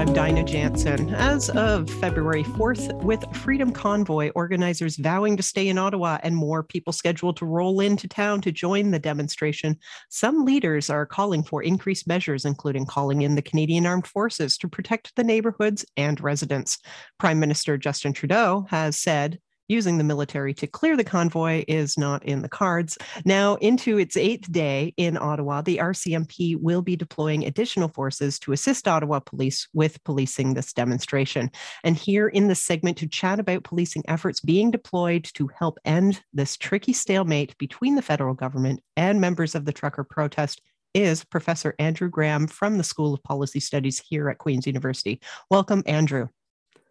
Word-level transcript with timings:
I'm 0.00 0.14
Dinah 0.14 0.44
Jansen. 0.44 1.14
As 1.14 1.50
of 1.50 1.90
February 1.90 2.42
4th, 2.42 2.90
with 3.02 3.22
Freedom 3.36 3.70
Convoy, 3.70 4.30
organizers 4.34 4.96
vowing 4.96 5.36
to 5.36 5.42
stay 5.42 5.68
in 5.68 5.76
Ottawa 5.76 6.16
and 6.22 6.34
more 6.34 6.62
people 6.62 6.94
scheduled 6.94 7.36
to 7.36 7.44
roll 7.44 7.80
into 7.80 8.08
town 8.08 8.40
to 8.40 8.50
join 8.50 8.92
the 8.92 8.98
demonstration, 8.98 9.78
some 10.08 10.46
leaders 10.46 10.88
are 10.88 11.04
calling 11.04 11.42
for 11.42 11.62
increased 11.62 12.08
measures, 12.08 12.46
including 12.46 12.86
calling 12.86 13.20
in 13.20 13.34
the 13.34 13.42
Canadian 13.42 13.84
Armed 13.84 14.06
Forces 14.06 14.56
to 14.56 14.68
protect 14.68 15.14
the 15.16 15.22
neighborhoods 15.22 15.84
and 15.98 16.18
residents. 16.22 16.78
Prime 17.18 17.38
Minister 17.38 17.76
Justin 17.76 18.14
Trudeau 18.14 18.66
has 18.70 18.96
said 18.98 19.38
using 19.70 19.98
the 19.98 20.04
military 20.04 20.52
to 20.52 20.66
clear 20.66 20.96
the 20.96 21.04
convoy 21.04 21.64
is 21.68 21.96
not 21.96 22.24
in 22.24 22.42
the 22.42 22.48
cards. 22.48 22.98
Now, 23.24 23.54
into 23.56 23.98
its 23.98 24.16
eighth 24.16 24.50
day 24.50 24.92
in 24.96 25.16
Ottawa, 25.16 25.62
the 25.62 25.78
RCMP 25.78 26.60
will 26.60 26.82
be 26.82 26.96
deploying 26.96 27.44
additional 27.44 27.88
forces 27.88 28.38
to 28.40 28.52
assist 28.52 28.88
Ottawa 28.88 29.20
police 29.20 29.68
with 29.72 30.02
policing 30.02 30.54
this 30.54 30.72
demonstration. 30.72 31.50
And 31.84 31.96
here 31.96 32.28
in 32.28 32.48
this 32.48 32.60
segment 32.60 32.98
to 32.98 33.06
chat 33.06 33.38
about 33.38 33.62
policing 33.62 34.02
efforts 34.08 34.40
being 34.40 34.72
deployed 34.72 35.24
to 35.34 35.48
help 35.56 35.78
end 35.84 36.20
this 36.32 36.56
tricky 36.56 36.92
stalemate 36.92 37.56
between 37.56 37.94
the 37.94 38.02
federal 38.02 38.34
government 38.34 38.80
and 38.96 39.20
members 39.20 39.54
of 39.54 39.64
the 39.64 39.72
trucker 39.72 40.02
protest 40.02 40.60
is 40.94 41.24
Professor 41.24 41.76
Andrew 41.78 42.08
Graham 42.08 42.48
from 42.48 42.76
the 42.76 42.84
School 42.84 43.14
of 43.14 43.22
Policy 43.22 43.60
Studies 43.60 44.00
here 44.00 44.28
at 44.28 44.38
Queen's 44.38 44.66
University. 44.66 45.20
Welcome, 45.48 45.84
Andrew. 45.86 46.26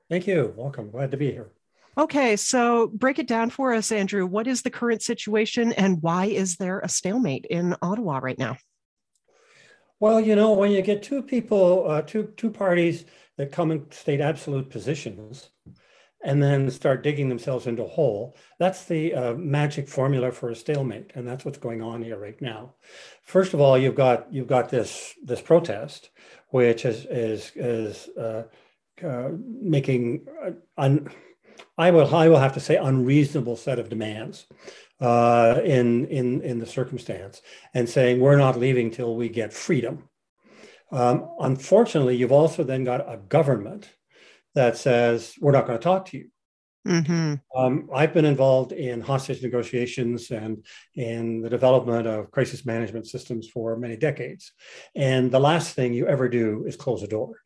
Thank 0.09 0.26
you. 0.26 0.54
Welcome. 0.56 0.89
Glad 0.89 1.11
to 1.11 1.17
be 1.17 1.32
here. 1.32 1.50
Okay, 2.00 2.38
so 2.38 2.88
break 2.88 3.19
it 3.19 3.28
down 3.28 3.50
for 3.50 3.73
us, 3.73 3.92
Andrew. 3.92 4.25
What 4.25 4.47
is 4.47 4.61
the 4.61 4.69
current 4.69 5.02
situation 5.02 5.73
and 5.73 6.02
why 6.02 6.28
is 6.28 6.55
there 6.55 6.80
a 6.80 6.88
stalemate 6.88 7.45
in 7.50 7.75
Ottawa 7.81 8.19
right 8.19 8.39
now? 8.39 8.55
Well, 10.00 10.22
you 10.22 10.38
know, 10.38 10.53
when 10.53 10.72
you 10.72 10.81
get 10.81 11.03
two 11.03 11.22
people, 11.22 11.92
uh, 11.92 12.02
two 12.03 12.31
two 12.38 12.52
parties 12.52 13.03
that 13.36 13.52
come 13.52 13.72
and 13.72 13.94
state 13.94 14.22
absolute 14.22 14.70
positions, 14.70 15.50
and 16.23 16.42
then 16.42 16.72
start 16.72 17.03
digging 17.03 17.27
themselves 17.27 17.67
into 17.67 17.83
a 17.83 17.88
hole, 17.89 18.38
that's 18.59 18.86
the 18.86 19.14
uh, 19.14 19.33
magic 19.33 19.89
formula 19.89 20.31
for 20.31 20.52
a 20.52 20.55
stalemate, 20.55 21.11
and 21.16 21.27
that's 21.27 21.44
what's 21.44 21.58
going 21.58 21.81
on 21.81 22.02
here 22.02 22.17
right 22.17 22.42
now. 22.42 22.75
First 23.23 23.53
of 23.53 23.59
all, 23.59 23.77
you've 23.77 23.95
got 23.95 24.31
you've 24.31 24.47
got 24.47 24.70
this 24.70 25.16
this 25.22 25.42
protest, 25.42 26.11
which 26.47 26.86
is 26.86 27.05
is 27.08 27.52
is 27.55 28.08
uh, 28.17 28.44
uh 29.03 29.30
making 29.61 30.25
uh, 30.45 30.52
un, 30.77 31.09
I 31.78 31.92
will 31.92 32.14
I 32.14 32.28
will 32.30 32.40
have 32.40 32.54
to 32.54 32.60
say 32.60 32.76
unreasonable 32.76 33.56
set 33.56 33.80
of 33.80 33.90
demands 33.90 34.46
uh, 35.00 35.62
in 35.64 36.08
in 36.08 36.42
in 36.42 36.60
the 36.60 36.66
circumstance, 36.66 37.42
and 37.74 37.88
saying 37.88 38.20
we're 38.20 38.38
not 38.38 38.60
leaving 38.60 38.92
till 38.92 39.16
we 39.16 39.30
get 39.30 39.54
freedom. 39.54 40.10
Um, 40.92 41.30
unfortunately, 41.40 42.16
you've 42.16 42.32
also 42.32 42.64
then 42.64 42.84
got 42.84 43.02
a 43.02 43.18
government 43.18 43.90
that 44.56 44.78
says 44.78 45.36
we're 45.40 45.52
not 45.52 45.68
going 45.68 45.78
to 45.78 45.84
talk 45.84 46.06
to 46.08 46.18
you. 46.18 46.30
Mm-hmm. 46.88 47.36
Um, 47.56 47.90
I've 47.94 48.14
been 48.14 48.26
involved 48.26 48.72
in 48.72 49.02
hostage 49.02 49.44
negotiations 49.44 50.32
and 50.32 50.66
in 50.96 51.42
the 51.42 51.50
development 51.50 52.08
of 52.08 52.32
crisis 52.32 52.66
management 52.66 53.06
systems 53.06 53.48
for 53.48 53.78
many 53.78 53.98
decades. 53.98 54.54
And 54.96 55.30
the 55.30 55.40
last 55.40 55.76
thing 55.76 55.94
you 55.94 56.08
ever 56.08 56.30
do 56.30 56.66
is 56.66 56.76
close 56.76 57.04
a 57.04 57.08
door. 57.08 57.42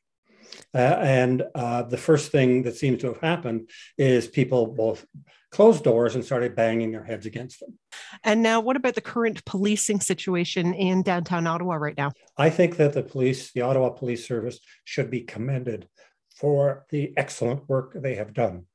Uh, 0.73 0.77
and 0.77 1.43
uh, 1.53 1.83
the 1.83 1.97
first 1.97 2.31
thing 2.31 2.63
that 2.63 2.75
seems 2.75 2.99
to 3.01 3.07
have 3.07 3.21
happened 3.21 3.69
is 3.97 4.27
people 4.27 4.67
both 4.67 5.05
closed 5.51 5.83
doors 5.83 6.15
and 6.15 6.25
started 6.25 6.55
banging 6.55 6.91
their 6.91 7.03
heads 7.03 7.27
against 7.27 7.59
them. 7.59 7.77
And 8.23 8.41
now, 8.41 8.59
what 8.59 8.75
about 8.75 8.95
the 8.95 9.01
current 9.01 9.45
policing 9.45 9.99
situation 9.99 10.73
in 10.73 11.03
downtown 11.03 11.45
Ottawa 11.45 11.75
right 11.75 11.95
now? 11.95 12.11
I 12.37 12.49
think 12.49 12.77
that 12.77 12.93
the 12.93 13.03
police, 13.03 13.51
the 13.51 13.61
Ottawa 13.61 13.89
Police 13.89 14.27
Service, 14.27 14.59
should 14.83 15.11
be 15.11 15.21
commended 15.21 15.87
for 16.35 16.85
the 16.89 17.13
excellent 17.15 17.69
work 17.69 17.93
they 17.95 18.15
have 18.15 18.33
done. 18.33 18.65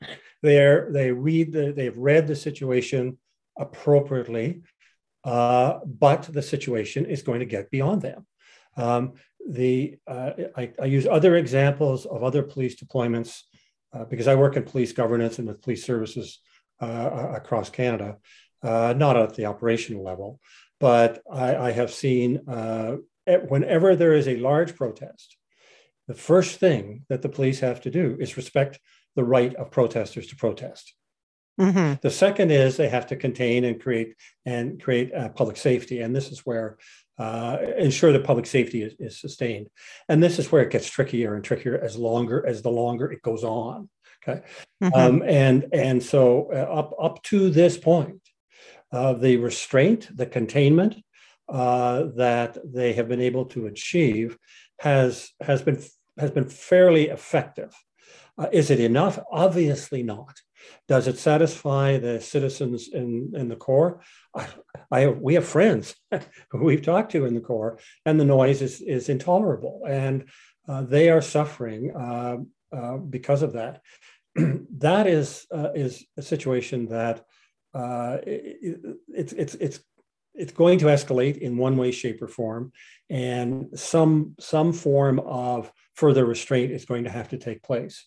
They're, 0.42 0.88
they 0.92 1.10
read 1.10 1.52
the, 1.52 1.72
they've 1.72 1.96
read 1.98 2.28
the 2.28 2.36
situation 2.36 3.18
appropriately, 3.58 4.62
uh, 5.24 5.80
but 5.84 6.22
the 6.22 6.42
situation 6.42 7.06
is 7.06 7.22
going 7.22 7.40
to 7.40 7.46
get 7.46 7.72
beyond 7.72 8.02
them. 8.02 8.24
Um, 8.76 9.14
the 9.48 9.96
uh, 10.06 10.32
I, 10.56 10.72
I, 10.80 10.84
use 10.84 11.06
other 11.06 11.36
examples 11.36 12.04
of 12.04 12.22
other 12.22 12.42
police 12.42 12.76
deployments 12.76 13.40
uh, 13.94 14.04
because 14.04 14.28
I 14.28 14.34
work 14.34 14.56
in 14.56 14.62
police 14.62 14.92
governance 14.92 15.38
and 15.38 15.48
with 15.48 15.62
police 15.62 15.84
services 15.84 16.40
uh, 16.80 17.32
across 17.34 17.70
Canada, 17.70 18.18
uh, 18.62 18.94
not 18.96 19.16
at 19.16 19.34
the 19.34 19.46
operational 19.46 20.04
level, 20.04 20.38
but 20.78 21.22
I, 21.32 21.56
I 21.56 21.70
have 21.72 21.92
seen 21.92 22.46
uh, 22.46 22.96
whenever 23.48 23.96
there 23.96 24.12
is 24.12 24.28
a 24.28 24.36
large 24.36 24.76
protest, 24.76 25.36
the 26.06 26.14
first 26.14 26.60
thing 26.60 27.04
that 27.08 27.22
the 27.22 27.28
police 27.28 27.60
have 27.60 27.80
to 27.82 27.90
do 27.90 28.16
is 28.20 28.36
respect 28.36 28.78
the 29.16 29.24
right 29.24 29.54
of 29.56 29.70
protesters 29.70 30.26
to 30.28 30.36
protest. 30.36 30.94
Mm-hmm. 31.58 31.94
The 32.02 32.10
second 32.10 32.52
is 32.52 32.76
they 32.76 32.88
have 32.88 33.08
to 33.08 33.16
contain 33.16 33.64
and 33.64 33.80
create 33.80 34.14
and 34.46 34.80
create 34.80 35.12
uh, 35.12 35.30
public 35.30 35.56
safety, 35.56 36.00
and 36.02 36.14
this 36.14 36.30
is 36.30 36.46
where 36.46 36.78
uh, 37.18 37.58
ensure 37.78 38.12
that 38.12 38.24
public 38.24 38.46
safety 38.46 38.82
is, 38.82 38.94
is, 38.98 39.18
sustained. 39.18 39.68
And 40.08 40.22
this 40.22 40.38
is 40.38 40.52
where 40.52 40.62
it 40.62 40.70
gets 40.70 40.88
trickier 40.88 41.34
and 41.34 41.44
trickier 41.44 41.76
as 41.78 41.96
longer 41.96 42.46
as 42.46 42.62
the 42.62 42.70
longer 42.70 43.10
it 43.10 43.22
goes 43.22 43.42
on. 43.44 43.88
Okay, 44.22 44.42
mm-hmm. 44.82 44.94
um, 44.94 45.22
and 45.26 45.66
and 45.72 46.02
so 46.02 46.50
uh, 46.52 46.56
up 46.56 46.94
up 47.00 47.22
to 47.24 47.50
this 47.50 47.76
point, 47.78 48.20
uh, 48.92 49.14
the 49.14 49.36
restraint, 49.36 50.08
the 50.16 50.26
containment 50.26 50.96
uh, 51.48 52.04
that 52.16 52.58
they 52.64 52.92
have 52.92 53.08
been 53.08 53.20
able 53.20 53.46
to 53.46 53.66
achieve 53.66 54.36
has 54.80 55.30
has 55.40 55.62
been 55.62 55.82
has 56.18 56.30
been 56.30 56.48
fairly 56.48 57.08
effective. 57.08 57.74
Uh, 58.36 58.48
is 58.52 58.70
it 58.70 58.80
enough? 58.80 59.18
Obviously 59.30 60.02
not. 60.02 60.40
Does 60.86 61.06
it 61.08 61.18
satisfy 61.18 61.98
the 61.98 62.20
citizens 62.20 62.88
in, 62.88 63.32
in 63.34 63.48
the 63.48 63.56
core? 63.56 64.00
I, 64.34 64.46
I 64.90 65.06
we 65.08 65.34
have 65.34 65.46
friends 65.46 65.94
who 66.50 66.64
we've 66.64 66.82
talked 66.82 67.12
to 67.12 67.26
in 67.26 67.34
the 67.34 67.40
core, 67.40 67.78
and 68.04 68.18
the 68.18 68.24
noise 68.24 68.62
is, 68.62 68.80
is 68.80 69.08
intolerable, 69.08 69.82
and 69.86 70.28
uh, 70.68 70.82
they 70.82 71.10
are 71.10 71.22
suffering 71.22 71.94
uh, 71.96 72.36
uh, 72.76 72.96
because 72.98 73.42
of 73.42 73.54
that. 73.54 73.80
that 74.78 75.06
is 75.06 75.46
uh, 75.54 75.70
is 75.74 76.04
a 76.16 76.22
situation 76.22 76.86
that 76.86 77.24
uh, 77.74 78.18
it, 78.26 78.80
it's 79.08 79.32
it's 79.32 79.54
it's 79.54 79.80
it's 80.34 80.52
going 80.52 80.78
to 80.78 80.86
escalate 80.86 81.38
in 81.38 81.56
one 81.56 81.76
way, 81.76 81.90
shape, 81.90 82.22
or 82.22 82.28
form, 82.28 82.72
and 83.10 83.68
some 83.78 84.34
some 84.38 84.72
form 84.72 85.18
of 85.20 85.72
further 85.94 86.24
restraint 86.24 86.70
is 86.70 86.84
going 86.84 87.04
to 87.04 87.10
have 87.10 87.28
to 87.30 87.38
take 87.38 87.62
place. 87.62 88.06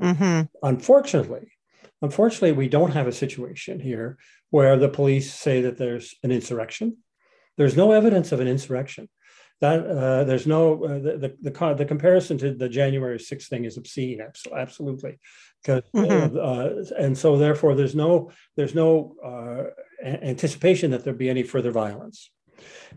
Mm-hmm. 0.00 0.42
Unfortunately, 0.62 1.52
Unfortunately, 2.02 2.52
we 2.52 2.68
don't 2.68 2.92
have 2.92 3.06
a 3.06 3.12
situation 3.12 3.80
here 3.80 4.18
where 4.50 4.76
the 4.76 4.88
police 4.88 5.32
say 5.32 5.62
that 5.62 5.78
there's 5.78 6.14
an 6.22 6.30
insurrection. 6.30 6.98
There's 7.56 7.76
no 7.76 7.92
evidence 7.92 8.32
of 8.32 8.40
an 8.40 8.48
insurrection. 8.48 9.08
That 9.60 9.86
uh, 9.86 10.24
there's 10.24 10.46
no 10.46 10.82
uh, 10.82 10.98
the, 10.98 11.36
the, 11.42 11.50
the 11.50 11.74
the 11.74 11.84
comparison 11.84 12.38
to 12.38 12.54
the 12.54 12.68
January 12.68 13.18
6th 13.18 13.48
thing 13.48 13.66
is 13.66 13.76
obscene. 13.76 14.22
Absolutely, 14.56 15.18
because 15.62 15.82
uh, 15.94 15.98
mm-hmm. 15.98 16.36
uh, 16.38 16.96
and 16.98 17.16
so 17.16 17.36
therefore 17.36 17.74
there's 17.74 17.94
no 17.94 18.30
there's 18.56 18.74
no 18.74 19.14
uh, 19.22 19.64
anticipation 20.02 20.90
that 20.92 21.04
there'd 21.04 21.18
be 21.18 21.28
any 21.28 21.42
further 21.42 21.70
violence. 21.70 22.30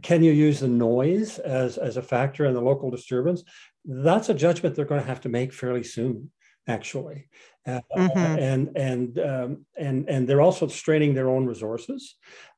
Can 0.01 0.23
you 0.23 0.31
use 0.31 0.61
the 0.61 0.69
noise 0.69 1.37
as 1.37 1.77
as 1.77 1.97
a 1.97 2.01
factor 2.01 2.45
in 2.45 2.53
the 2.53 2.61
local 2.61 2.89
disturbance? 2.89 3.43
That's 3.83 4.29
a 4.29 4.33
judgment 4.33 4.75
they're 4.75 4.85
going 4.85 5.01
to 5.01 5.07
have 5.07 5.21
to 5.21 5.29
make 5.29 5.51
fairly 5.51 5.83
soon 5.83 6.31
actually. 6.67 7.27
Uh, 7.65 7.79
mm-hmm. 7.95 8.17
and 8.17 8.71
and 8.75 9.19
um, 9.19 9.65
and 9.77 10.09
and 10.09 10.27
they're 10.27 10.41
also 10.41 10.67
straining 10.67 11.13
their 11.13 11.29
own 11.29 11.45
resources, 11.45 12.15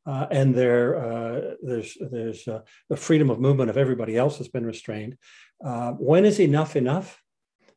uh, 0.07 0.25
and 0.31 0.55
there 0.55 0.97
uh, 0.97 1.53
there's 1.61 1.95
there's 2.11 2.47
uh, 2.47 2.61
the 2.89 2.97
freedom 2.97 3.29
of 3.29 3.39
movement 3.39 3.69
of 3.69 3.77
everybody 3.77 4.17
else 4.17 4.39
has 4.39 4.47
been 4.47 4.65
restrained. 4.65 5.15
Uh, 5.63 5.91
when 5.91 6.25
is 6.25 6.39
enough 6.39 6.75
enough, 6.75 7.21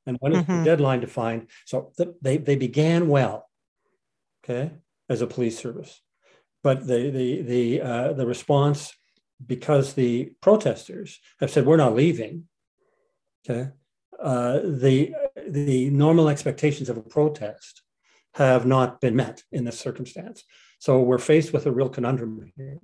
and 0.07 0.17
when 0.21 0.33
is 0.33 0.39
mm-hmm. 0.39 0.59
the 0.59 0.65
deadline 0.65 1.01
defined? 1.01 1.49
So 1.67 1.93
th- 1.99 2.17
they 2.23 2.39
they 2.39 2.57
began 2.57 3.09
well, 3.09 3.47
okay, 4.43 4.73
as 5.11 5.21
a 5.21 5.27
police 5.27 5.59
service, 5.59 6.01
but 6.63 6.87
the 6.87 7.11
the 7.11 7.43
the 7.43 7.81
uh, 7.83 8.13
the 8.15 8.27
response 8.27 8.95
because 9.47 9.93
the 9.93 10.33
protesters 10.41 11.21
have 11.41 11.51
said 11.51 11.67
we're 11.67 11.77
not 11.77 11.95
leaving, 11.95 12.49
okay, 13.45 13.73
the 14.19 15.13
the 15.53 15.91
normal 15.91 16.29
expectations 16.29 16.89
of 16.89 16.97
a 16.97 17.03
protest 17.03 17.83
have 18.35 18.67
not 18.67 19.01
been 19.01 19.17
met 19.17 19.43
in 19.51 19.65
this 19.65 19.79
circumstance. 19.79 20.45
So 20.79 21.01
we're 21.01 21.19
faced 21.19 21.53
with 21.53 21.67
a 21.67 21.73
real 21.73 21.89
conundrum 21.89 22.53
here. 22.57 22.79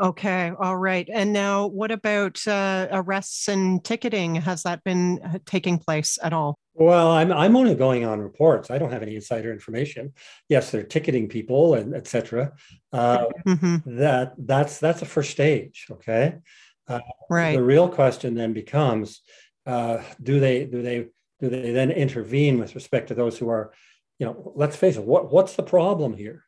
Okay, 0.00 0.52
all 0.58 0.78
right. 0.78 1.06
And 1.12 1.32
now, 1.32 1.66
what 1.66 1.90
about 1.90 2.46
uh, 2.46 2.88
arrests 2.90 3.48
and 3.48 3.84
ticketing? 3.84 4.36
Has 4.36 4.62
that 4.62 4.82
been 4.82 5.20
uh, 5.22 5.38
taking 5.44 5.78
place 5.78 6.18
at 6.22 6.32
all? 6.32 6.58
Well, 6.72 7.10
I'm 7.10 7.30
I'm 7.30 7.54
only 7.54 7.74
going 7.74 8.06
on 8.06 8.20
reports. 8.20 8.70
I 8.70 8.78
don't 8.78 8.92
have 8.92 9.02
any 9.02 9.16
insider 9.16 9.52
information. 9.52 10.14
Yes, 10.48 10.70
they're 10.70 10.84
ticketing 10.84 11.28
people 11.28 11.74
and 11.74 11.94
etc. 11.94 12.52
Uh, 12.92 13.26
mm-hmm. 13.46 13.98
That 13.98 14.32
that's 14.38 14.78
that's 14.78 15.02
a 15.02 15.06
first 15.06 15.30
stage. 15.32 15.86
Okay, 15.90 16.36
uh, 16.88 17.00
right. 17.28 17.56
The 17.56 17.62
real 17.62 17.88
question 17.88 18.34
then 18.34 18.54
becomes 18.54 19.20
uh, 19.66 20.02
do 20.22 20.40
they 20.40 20.64
do 20.64 20.80
they 20.80 21.08
do 21.40 21.48
they 21.48 21.70
then 21.72 21.90
intervene 21.90 22.58
with 22.58 22.74
respect 22.74 23.08
to 23.08 23.14
those 23.14 23.38
who 23.38 23.48
are, 23.48 23.72
you 24.18 24.26
know, 24.26 24.52
let's 24.54 24.76
face 24.76 24.96
it, 24.96 25.04
what 25.04 25.32
what's 25.32 25.56
the 25.56 25.62
problem 25.62 26.14
here? 26.14 26.44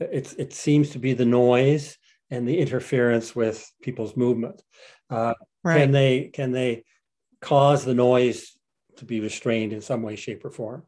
It's 0.00 0.32
it 0.34 0.52
seems 0.52 0.90
to 0.90 0.98
be 0.98 1.14
the 1.14 1.24
noise 1.24 1.96
and 2.30 2.46
the 2.46 2.58
interference 2.58 3.36
with 3.36 3.70
people's 3.82 4.16
movement. 4.16 4.62
Uh, 5.08 5.34
right. 5.64 5.78
Can 5.78 5.92
they 5.92 6.30
can 6.32 6.52
they 6.52 6.84
cause 7.40 7.84
the 7.84 7.94
noise 7.94 8.56
to 8.96 9.04
be 9.04 9.20
restrained 9.20 9.72
in 9.72 9.80
some 9.80 10.02
way, 10.02 10.16
shape, 10.16 10.44
or 10.44 10.50
form? 10.50 10.82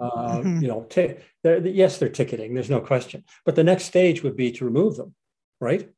Uh, 0.00 0.38
mm-hmm. 0.38 0.62
You 0.62 0.68
know, 0.68 0.86
t- 0.88 1.14
they're, 1.42 1.66
yes, 1.66 1.98
they're 1.98 2.08
ticketing. 2.08 2.54
There's 2.54 2.70
no 2.70 2.80
question. 2.80 3.24
But 3.44 3.56
the 3.56 3.64
next 3.64 3.84
stage 3.84 4.22
would 4.22 4.36
be 4.36 4.52
to 4.52 4.64
remove 4.64 4.96
them, 4.96 5.14
right? 5.60 5.90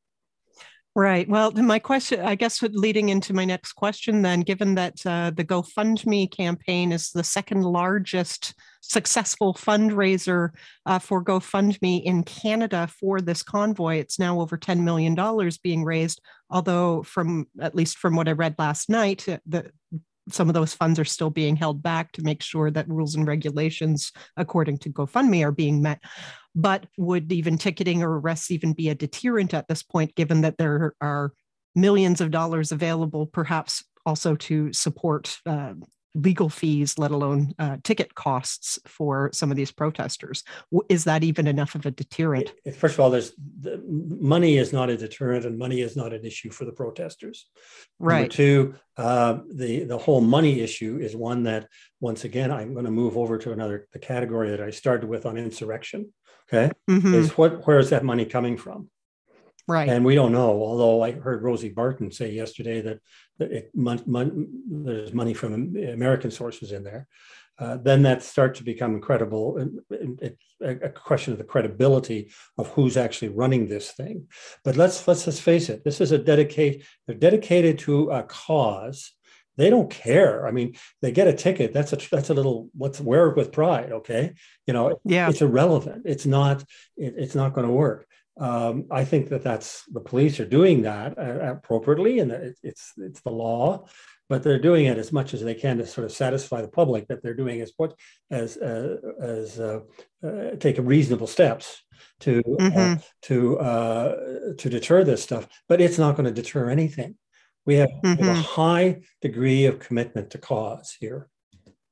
Right. 0.93 1.27
Well, 1.29 1.51
my 1.51 1.79
question, 1.79 2.19
I 2.19 2.35
guess, 2.35 2.61
leading 2.61 3.09
into 3.09 3.33
my 3.33 3.45
next 3.45 3.73
question, 3.73 4.23
then, 4.23 4.41
given 4.41 4.75
that 4.75 5.05
uh, 5.05 5.31
the 5.33 5.45
GoFundMe 5.45 6.29
campaign 6.29 6.91
is 6.91 7.11
the 7.11 7.23
second 7.23 7.61
largest 7.63 8.53
successful 8.81 9.53
fundraiser 9.53 10.49
uh, 10.85 10.99
for 10.99 11.23
GoFundMe 11.23 12.03
in 12.03 12.23
Canada 12.23 12.89
for 12.99 13.21
this 13.21 13.41
convoy, 13.41 13.99
it's 13.99 14.19
now 14.19 14.41
over 14.41 14.57
$10 14.57 14.81
million 14.81 15.15
being 15.63 15.85
raised. 15.85 16.19
Although, 16.49 17.03
from 17.03 17.47
at 17.61 17.73
least 17.73 17.97
from 17.97 18.17
what 18.17 18.27
I 18.27 18.33
read 18.33 18.55
last 18.59 18.89
night, 18.89 19.29
uh, 19.29 19.37
the 19.45 19.71
some 20.29 20.49
of 20.49 20.53
those 20.53 20.73
funds 20.73 20.99
are 20.99 21.05
still 21.05 21.29
being 21.29 21.55
held 21.55 21.81
back 21.81 22.11
to 22.13 22.23
make 22.23 22.41
sure 22.41 22.69
that 22.71 22.87
rules 22.87 23.15
and 23.15 23.27
regulations 23.27 24.11
according 24.37 24.77
to 24.79 24.89
GoFundMe 24.89 25.45
are 25.45 25.51
being 25.51 25.81
met. 25.81 25.99
But 26.53 26.85
would 26.97 27.31
even 27.31 27.57
ticketing 27.57 28.03
or 28.03 28.19
arrests 28.19 28.51
even 28.51 28.73
be 28.73 28.89
a 28.89 28.95
deterrent 28.95 29.53
at 29.53 29.67
this 29.67 29.83
point, 29.83 30.15
given 30.15 30.41
that 30.41 30.57
there 30.57 30.95
are 31.01 31.33
millions 31.75 32.21
of 32.21 32.31
dollars 32.31 32.71
available, 32.71 33.25
perhaps 33.25 33.83
also 34.05 34.35
to 34.35 34.73
support 34.73 35.37
uh, 35.45 35.73
legal 36.13 36.49
fees, 36.49 36.97
let 36.97 37.11
alone 37.11 37.53
uh, 37.59 37.77
ticket 37.83 38.15
costs 38.15 38.79
for 38.85 39.29
some 39.33 39.51
of 39.51 39.57
these 39.57 39.71
protesters. 39.71 40.43
Is 40.89 41.05
that 41.05 41.23
even 41.23 41.47
enough 41.47 41.75
of 41.75 41.85
a 41.85 41.91
deterrent? 41.91 42.53
First 42.75 42.95
of 42.95 42.99
all, 42.99 43.09
there's 43.09 43.31
the, 43.59 43.81
money 43.85 44.57
is 44.57 44.73
not 44.73 44.89
a 44.89 44.97
deterrent, 44.97 45.45
and 45.45 45.57
money 45.57 45.81
is 45.81 45.95
not 45.95 46.13
an 46.13 46.25
issue 46.25 46.51
for 46.51 46.65
the 46.65 46.71
protesters. 46.71 47.47
Right. 47.99 48.21
Number 48.21 48.33
two, 48.33 48.75
uh, 48.97 49.39
the 49.53 49.85
the 49.85 49.97
whole 49.97 50.21
money 50.21 50.59
issue 50.59 50.99
is 51.01 51.15
one 51.15 51.43
that 51.43 51.67
once 51.99 52.23
again 52.23 52.51
I'm 52.51 52.73
going 52.73 52.85
to 52.85 52.91
move 52.91 53.17
over 53.17 53.37
to 53.37 53.51
another 53.51 53.87
the 53.93 53.99
category 53.99 54.51
that 54.51 54.61
I 54.61 54.71
started 54.71 55.09
with 55.09 55.25
on 55.25 55.37
insurrection. 55.37 56.13
Okay, 56.51 56.71
mm-hmm. 56.89 57.13
is 57.13 57.37
what 57.37 57.65
where 57.65 57.79
is 57.79 57.91
that 57.91 58.03
money 58.03 58.25
coming 58.25 58.57
from? 58.57 58.89
Right. 59.67 59.89
And 59.89 60.03
we 60.03 60.15
don't 60.15 60.31
know, 60.31 60.49
although 60.61 61.03
I 61.03 61.11
heard 61.11 61.43
Rosie 61.43 61.69
Barton 61.69 62.11
say 62.11 62.31
yesterday 62.31 62.81
that, 62.81 62.99
that 63.39 63.51
it, 63.51 63.71
mon, 63.73 64.01
mon, 64.05 64.47
there's 64.69 65.13
money 65.13 65.33
from 65.33 65.53
American 65.75 66.31
sources 66.31 66.71
in 66.71 66.83
there. 66.83 67.07
Uh, 67.59 67.77
then 67.77 68.01
that 68.01 68.23
starts 68.23 68.57
to 68.57 68.65
become 68.65 68.99
credible. 68.99 69.69
It's 69.91 70.43
a 70.61 70.89
question 70.89 71.31
of 71.31 71.37
the 71.37 71.45
credibility 71.45 72.31
of 72.57 72.69
who's 72.69 72.97
actually 72.97 73.29
running 73.29 73.67
this 73.67 73.91
thing. 73.91 74.27
But 74.63 74.77
let's 74.77 75.07
let's 75.07 75.25
just 75.25 75.43
face 75.43 75.69
it. 75.69 75.83
This 75.83 76.01
is 76.01 76.11
a 76.11 76.17
dedicate. 76.17 76.83
They're 77.05 77.15
dedicated 77.15 77.77
to 77.79 78.09
a 78.09 78.23
cause. 78.23 79.11
They 79.57 79.69
don't 79.69 79.91
care. 79.91 80.47
I 80.47 80.51
mean, 80.51 80.75
they 81.03 81.11
get 81.11 81.27
a 81.27 81.33
ticket. 81.33 81.71
That's 81.71 81.93
a 81.93 81.97
that's 82.09 82.31
a 82.31 82.33
little. 82.33 82.69
Let's 82.75 82.99
wear 82.99 83.27
it 83.27 83.37
with 83.37 83.51
pride. 83.51 83.91
Okay, 83.91 84.33
you 84.65 84.73
know. 84.73 84.99
Yeah. 85.05 85.29
It's 85.29 85.41
irrelevant. 85.41 86.03
It's 86.05 86.25
not. 86.25 86.63
It, 86.97 87.13
it's 87.17 87.35
not 87.35 87.53
going 87.53 87.67
to 87.67 87.73
work. 87.73 88.07
Um, 88.39 88.85
I 88.89 89.03
think 89.03 89.29
that 89.29 89.43
that's 89.43 89.83
the 89.91 89.99
police 89.99 90.39
are 90.39 90.45
doing 90.45 90.83
that 90.83 91.17
uh, 91.17 91.53
appropriately, 91.53 92.19
and 92.19 92.31
it, 92.31 92.57
it's 92.63 92.93
it's 92.97 93.21
the 93.21 93.29
law, 93.29 93.85
but 94.29 94.41
they're 94.41 94.59
doing 94.59 94.85
it 94.85 94.97
as 94.97 95.11
much 95.11 95.33
as 95.33 95.41
they 95.41 95.53
can 95.53 95.77
to 95.77 95.85
sort 95.85 96.05
of 96.05 96.11
satisfy 96.11 96.61
the 96.61 96.67
public 96.69 97.07
that 97.07 97.21
they're 97.21 97.33
doing 97.33 97.59
as 97.61 97.73
what 97.75 97.93
as 98.29 98.57
uh, 98.57 98.97
as 99.21 99.59
uh, 99.59 99.81
uh 100.25 100.55
take 100.55 100.77
reasonable 100.79 101.27
steps 101.27 101.83
to 102.21 102.39
uh, 102.59 102.63
mm-hmm. 102.63 103.01
to 103.23 103.59
uh, 103.59 104.15
to 104.57 104.69
deter 104.69 105.03
this 105.03 105.21
stuff. 105.21 105.47
But 105.67 105.81
it's 105.81 105.97
not 105.97 106.15
going 106.15 106.33
to 106.33 106.41
deter 106.41 106.69
anything. 106.69 107.17
We 107.65 107.75
have, 107.75 107.89
mm-hmm. 107.89 108.21
we 108.21 108.27
have 108.27 108.37
a 108.37 108.39
mm-hmm. 108.39 108.61
high 108.61 109.01
degree 109.21 109.65
of 109.65 109.79
commitment 109.79 110.31
to 110.31 110.37
cause 110.37 110.95
here. 110.99 111.27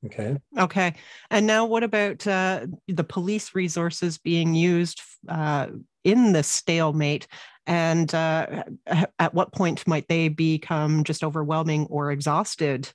Okay. 0.05 0.37
Okay. 0.57 0.95
And 1.29 1.45
now, 1.45 1.65
what 1.65 1.83
about 1.83 2.25
uh, 2.25 2.67
the 2.87 3.03
police 3.03 3.53
resources 3.53 4.17
being 4.17 4.53
used 4.53 5.01
uh, 5.27 5.67
in 6.03 6.33
this 6.33 6.47
stalemate? 6.47 7.27
And 7.67 8.13
uh, 8.15 8.63
at 9.19 9.33
what 9.33 9.53
point 9.53 9.85
might 9.87 10.07
they 10.07 10.27
become 10.27 11.03
just 11.03 11.23
overwhelming 11.23 11.85
or 11.89 12.11
exhausted? 12.11 12.91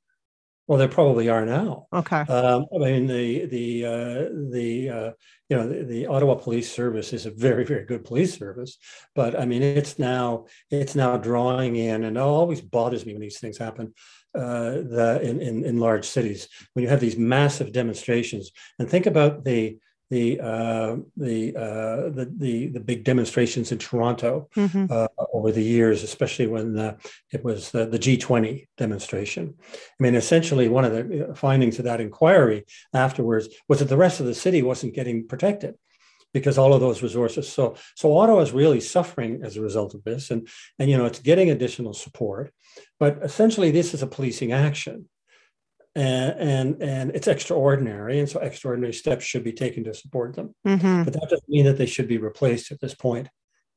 Well, 0.67 0.79
they 0.79 0.89
probably 0.89 1.29
are 1.29 1.45
now. 1.45 1.89
Okay. 1.93 2.21
Um, 2.21 2.65
I 2.75 2.79
mean, 2.79 3.07
the 3.07 3.45
the 3.45 3.85
uh, 3.85 4.29
the 4.51 4.89
uh, 4.89 5.11
you 5.51 5.57
know 5.57 5.69
the, 5.69 5.85
the, 5.85 6.07
Ottawa 6.07 6.37
Police 6.37 6.73
Service 6.73 7.13
is 7.13 7.27
a 7.27 7.31
very 7.31 7.65
very 7.65 7.85
good 7.85 8.03
police 8.03 8.39
service, 8.39 8.79
but 9.15 9.39
I 9.39 9.45
mean 9.45 9.63
it's 9.63 9.99
now 9.99 10.47
it's 10.71 10.95
now 10.95 11.19
drawing 11.19 11.77
in, 11.77 12.05
and 12.05 12.17
it 12.17 12.21
always 12.21 12.63
bothers 12.63 13.05
me 13.05 13.13
when 13.13 13.21
these 13.21 13.39
things 13.39 13.59
happen 13.59 13.93
uh, 14.35 14.71
the, 14.71 15.21
in, 15.23 15.41
in, 15.41 15.65
in 15.65 15.79
large 15.79 16.07
cities 16.07 16.49
when 16.73 16.83
you 16.83 16.89
have 16.89 17.01
these 17.01 17.19
massive 17.19 17.73
demonstrations. 17.73 18.51
And 18.79 18.89
think 18.89 19.07
about 19.07 19.45
the 19.45 19.79
the 20.11 20.41
uh, 20.41 20.97
the, 21.17 21.57
uh, 21.57 22.11
the, 22.11 22.33
the 22.37 22.67
the 22.69 22.81
big 22.81 23.05
demonstrations 23.05 23.73
in 23.73 23.79
Toronto 23.79 24.49
mm-hmm. 24.55 24.87
uh, 24.91 25.07
over 25.33 25.51
the 25.51 25.63
years, 25.63 26.03
especially 26.03 26.47
when 26.47 26.79
uh, 26.79 26.97
it 27.33 27.43
was 27.43 27.71
the, 27.71 27.87
the, 27.87 27.99
G20 27.99 28.69
demonstration. 28.77 29.55
I 29.73 30.03
mean, 30.03 30.15
essentially, 30.15 30.69
one 30.69 30.85
of 30.85 30.93
the 30.93 31.31
uh, 31.31 31.35
findings 31.35 31.79
of 31.79 31.87
that 31.87 32.01
inquiry 32.01 32.67
afterwards 32.93 33.49
was 33.69 33.79
that 33.79 33.89
the 33.89 33.97
rest 33.97 34.21
of 34.21 34.27
the 34.27 34.35
city 34.35 34.63
wasn't 34.63 34.95
getting 34.95 35.27
protected 35.27 35.75
because 36.35 36.59
all 36.59 36.75
of 36.75 36.81
those 36.81 37.03
resources. 37.03 37.51
So 37.51 37.77
so 37.95 38.17
Ottawa 38.17 38.41
is 38.41 38.53
really 38.53 38.81
suffering 38.81 39.41
as 39.43 39.57
a 39.57 39.63
result 39.63 39.95
of 39.95 40.05
this, 40.05 40.31
and 40.31 40.47
and 40.79 40.91
you 40.91 40.99
know 40.99 41.07
it's 41.07 41.21
getting 41.21 41.51
additional 41.51 41.95
support, 41.95 42.53
but 43.01 43.19
essentially 43.23 43.71
this 43.71 43.95
is 43.95 44.03
a 44.03 44.07
policing 44.07 44.53
action. 44.53 45.09
And, 45.97 46.41
and 46.41 46.83
and 46.83 47.11
it's 47.15 47.29
extraordinary, 47.29 48.19
and 48.19 48.29
so 48.29 48.41
extraordinary 48.41 48.93
steps 48.93 49.25
should 49.25 49.45
be 49.45 49.53
taken 49.53 49.85
to 49.85 49.95
support 49.95 50.35
them. 50.35 50.53
Mm-hmm. 50.67 51.05
But 51.05 51.13
that 51.13 51.29
doesn't 51.31 51.49
mean 51.49 51.67
that 51.67 51.79
they 51.79 51.87
should 51.87 52.09
be 52.09 52.19
replaced 52.19 52.73
at 52.73 52.81
this 52.81 52.95
point. 52.95 53.29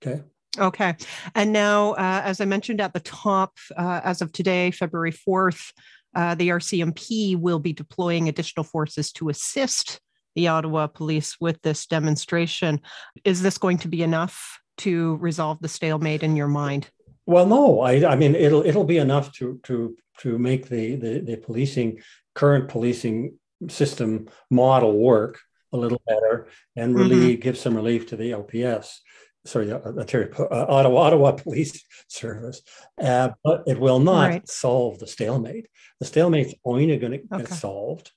Okay. 0.04 0.24
Okay. 0.58 0.96
And 1.36 1.54
now, 1.54 1.92
uh, 1.92 2.22
as 2.24 2.42
I 2.42 2.46
mentioned 2.46 2.82
at 2.82 2.94
the 2.94 3.00
top, 3.02 3.54
uh, 3.78 4.02
as 4.04 4.22
of 4.22 4.32
today, 4.32 4.72
February 4.72 5.12
4th, 5.12 5.72
uh, 6.16 6.36
the 6.36 6.50
RCMP 6.50 7.40
will 7.40 7.60
be 7.60 7.74
deploying 7.74 8.28
additional 8.28 8.64
forces 8.64 9.12
to 9.14 9.30
assist 9.30 10.00
the 10.36 10.48
Ottawa 10.48 10.88
police 10.88 11.38
with 11.40 11.62
this 11.62 11.86
demonstration. 11.86 12.82
Is 13.24 13.42
this 13.42 13.58
going 13.58 13.78
to 13.80 13.88
be 13.88 14.04
enough 14.04 14.60
to 14.78 15.18
resolve 15.18 15.60
the 15.62 15.68
stalemate 15.68 16.24
in 16.24 16.36
your 16.36 16.48
mind? 16.48 16.90
Well, 17.26 17.46
no. 17.46 17.82
I, 17.82 18.12
I 18.12 18.16
mean, 18.16 18.36
it'll 18.36 18.66
it'll 18.66 18.84
be 18.84 18.98
enough 18.98 19.32
to 19.34 19.60
to 19.64 19.98
to 20.20 20.38
make 20.38 20.70
the, 20.70 20.96
the 20.96 21.20
the 21.20 21.38
policing 21.38 22.00
current 22.34 22.70
policing 22.70 23.38
system 23.70 24.30
model 24.50 24.98
work 24.98 25.40
a 25.74 25.78
little 25.78 26.02
better 26.08 26.48
and 26.76 26.96
really 26.96 27.34
mm-hmm. 27.34 27.42
give 27.42 27.58
some 27.58 27.76
relief 27.76 28.08
to 28.08 28.16
the 28.16 28.32
LPS, 28.32 29.00
sorry, 29.46 29.72
uh, 29.72 29.80
uh, 29.80 30.66
Ottawa, 30.70 31.02
Ottawa 31.02 31.32
Police 31.44 31.84
Service, 32.08 32.62
uh, 33.02 33.30
but 33.44 33.64
it 33.68 33.80
will 33.80 34.00
not 34.00 34.30
right. 34.30 34.48
solve 34.48 35.00
the 35.00 35.08
stalemate. 35.08 35.68
The 36.00 36.06
stalemate's 36.06 36.56
only 36.64 36.98
going 36.98 37.14
to 37.14 37.36
okay. 37.36 37.44
get 37.44 37.50
solved 37.50 38.12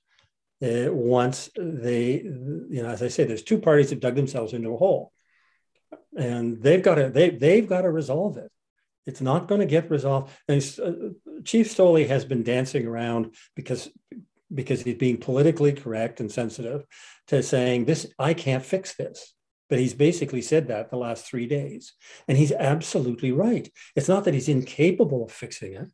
uh, 0.63 0.91
once 0.91 1.49
they, 1.57 2.21
you 2.23 2.83
know, 2.83 2.89
as 2.89 3.01
I 3.01 3.07
say, 3.07 3.23
there's 3.23 3.43
two 3.43 3.57
parties 3.57 3.89
that 3.89 3.99
dug 3.99 4.15
themselves 4.15 4.53
into 4.53 4.73
a 4.73 4.77
hole, 4.77 5.11
and 6.15 6.61
they've 6.61 6.83
got 6.83 6.95
to 6.95 7.09
they 7.09 7.31
they've 7.31 7.67
got 7.67 7.81
to 7.81 7.89
resolve 7.89 8.37
it. 8.37 8.51
It's 9.05 9.21
not 9.21 9.47
going 9.47 9.61
to 9.61 9.67
get 9.67 9.89
resolved. 9.89 10.31
And 10.47 10.61
uh, 10.83 11.39
Chief 11.43 11.67
Sloly 11.67 12.07
has 12.07 12.25
been 12.25 12.43
dancing 12.43 12.85
around 12.85 13.35
because 13.55 13.89
because 14.53 14.81
he's 14.81 14.95
being 14.95 15.17
politically 15.17 15.71
correct 15.71 16.19
and 16.19 16.29
sensitive 16.29 16.83
to 17.27 17.41
saying 17.41 17.85
this 17.85 18.07
I 18.19 18.33
can't 18.33 18.65
fix 18.65 18.95
this. 18.95 19.33
But 19.69 19.79
he's 19.79 19.93
basically 19.93 20.41
said 20.41 20.67
that 20.67 20.89
the 20.89 20.97
last 20.97 21.25
three 21.25 21.47
days. 21.47 21.93
And 22.27 22.37
he's 22.37 22.51
absolutely 22.51 23.31
right. 23.31 23.71
It's 23.95 24.09
not 24.09 24.25
that 24.25 24.33
he's 24.33 24.49
incapable 24.49 25.23
of 25.23 25.31
fixing 25.31 25.73
it. 25.73 25.87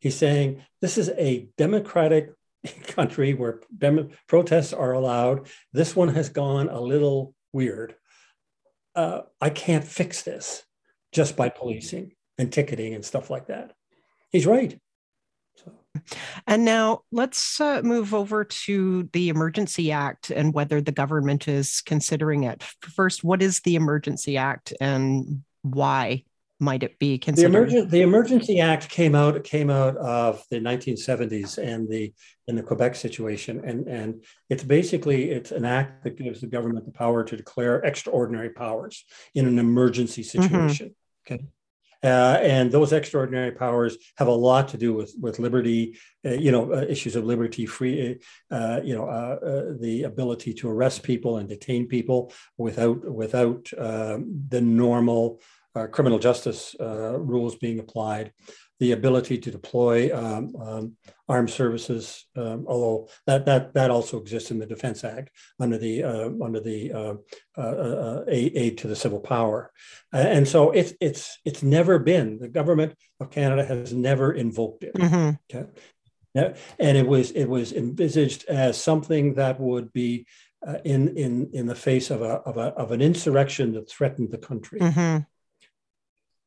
He's 0.00 0.16
saying 0.16 0.62
this 0.82 0.98
is 0.98 1.08
a 1.08 1.48
democratic 1.56 2.34
country 2.88 3.32
where 3.32 3.62
dem- 3.76 4.10
protests 4.28 4.74
are 4.74 4.92
allowed. 4.92 5.48
This 5.72 5.96
one 5.96 6.08
has 6.08 6.28
gone 6.28 6.68
a 6.68 6.80
little 6.80 7.34
weird. 7.52 7.94
Uh, 8.94 9.22
I 9.40 9.48
can't 9.48 9.84
fix 9.84 10.22
this 10.22 10.62
just 11.12 11.36
by 11.36 11.48
policing 11.48 12.12
and 12.38 12.52
ticketing 12.52 12.94
and 12.94 13.04
stuff 13.04 13.30
like 13.30 13.46
that. 13.46 13.72
He's 14.30 14.46
right. 14.46 14.78
So. 15.56 15.72
And 16.46 16.64
now 16.64 17.02
let's 17.10 17.60
uh, 17.60 17.82
move 17.82 18.12
over 18.14 18.44
to 18.44 19.08
the 19.12 19.28
Emergency 19.30 19.92
Act 19.92 20.30
and 20.30 20.52
whether 20.52 20.80
the 20.80 20.92
government 20.92 21.48
is 21.48 21.80
considering 21.80 22.44
it. 22.44 22.62
First, 22.82 23.24
what 23.24 23.42
is 23.42 23.60
the 23.60 23.76
Emergency 23.76 24.36
Act 24.36 24.72
and 24.80 25.42
why? 25.62 26.24
might 26.58 26.82
it 26.82 26.98
be 26.98 27.12
The, 27.14 27.18
considered? 27.18 27.68
emergen- 27.68 27.90
the 27.90 28.00
Emergency 28.02 28.60
Act 28.60 28.88
came 28.88 29.14
out 29.14 29.44
came 29.44 29.68
out 29.68 29.96
of 29.98 30.42
the 30.50 30.58
1970s 30.58 31.58
and 31.58 31.88
the 31.88 32.12
in 32.48 32.56
the 32.56 32.62
Quebec 32.62 32.94
situation, 32.94 33.62
and 33.64 33.86
and 33.86 34.24
it's 34.48 34.64
basically 34.64 35.30
it's 35.30 35.52
an 35.52 35.64
act 35.64 36.04
that 36.04 36.16
gives 36.16 36.40
the 36.40 36.46
government 36.46 36.86
the 36.86 36.92
power 36.92 37.24
to 37.24 37.36
declare 37.36 37.80
extraordinary 37.84 38.50
powers 38.50 39.04
in 39.34 39.46
an 39.46 39.58
emergency 39.58 40.22
situation. 40.22 40.94
Okay. 41.30 41.44
Uh, 42.02 42.38
and 42.42 42.70
those 42.70 42.92
extraordinary 42.92 43.52
powers 43.52 43.96
have 44.16 44.28
a 44.28 44.30
lot 44.30 44.68
to 44.68 44.76
do 44.76 44.92
with 44.92 45.14
with 45.18 45.38
liberty, 45.38 45.98
uh, 46.24 46.30
you 46.30 46.52
know, 46.52 46.72
uh, 46.72 46.84
issues 46.88 47.16
of 47.16 47.24
liberty, 47.24 47.66
free, 47.66 48.18
uh, 48.50 48.80
you 48.84 48.94
know, 48.94 49.06
uh, 49.08 49.38
uh, 49.44 49.72
the 49.80 50.04
ability 50.04 50.52
to 50.54 50.68
arrest 50.68 51.02
people 51.02 51.38
and 51.38 51.48
detain 51.48 51.86
people 51.86 52.32
without 52.58 53.04
without 53.10 53.64
the 53.70 54.60
normal 54.60 55.40
uh, 55.76 55.86
criminal 55.86 56.18
justice 56.18 56.74
uh, 56.80 57.18
rules 57.18 57.54
being 57.56 57.78
applied, 57.78 58.32
the 58.78 58.92
ability 58.92 59.38
to 59.38 59.50
deploy 59.50 60.14
um, 60.14 60.54
um, 60.60 60.96
armed 61.28 61.50
services, 61.50 62.26
um, 62.36 62.64
although 62.68 63.08
that, 63.26 63.46
that, 63.46 63.72
that 63.74 63.90
also 63.90 64.20
exists 64.20 64.50
in 64.50 64.58
the 64.58 64.66
Defense 64.66 65.02
Act 65.02 65.30
under 65.58 65.78
the, 65.78 66.02
uh, 66.04 66.30
under 66.42 66.60
the 66.60 66.92
uh, 66.92 67.14
uh, 67.56 67.60
uh, 67.60 68.24
aid 68.28 68.78
to 68.78 68.86
the 68.86 68.96
civil 68.96 69.20
power. 69.20 69.72
and 70.12 70.46
so 70.46 70.70
it's, 70.72 70.92
it's, 71.00 71.38
it's 71.44 71.62
never 71.62 71.98
been, 71.98 72.38
the 72.38 72.48
government 72.48 72.94
of 73.20 73.30
Canada 73.30 73.64
has 73.64 73.92
never 73.92 74.32
invoked 74.32 74.84
it. 74.84 74.94
Mhm. 74.94 75.38
Okay. 75.50 75.70
And 76.78 76.98
it 76.98 77.06
was 77.06 77.30
it 77.30 77.46
was 77.46 77.72
envisaged 77.72 78.44
as 78.44 78.76
something 78.76 79.34
that 79.34 79.58
would 79.58 79.90
be 79.94 80.26
uh, 80.66 80.78
in 80.84 81.16
in 81.16 81.48
in 81.54 81.66
the 81.66 81.74
face 81.74 82.10
of 82.10 82.20
a, 82.20 82.40
of 82.44 82.58
a 82.58 82.74
of 82.74 82.92
an 82.92 83.00
insurrection 83.00 83.72
that 83.72 83.88
threatened 83.88 84.30
the 84.30 84.38
country. 84.38 84.78
Mhm. 84.80 85.26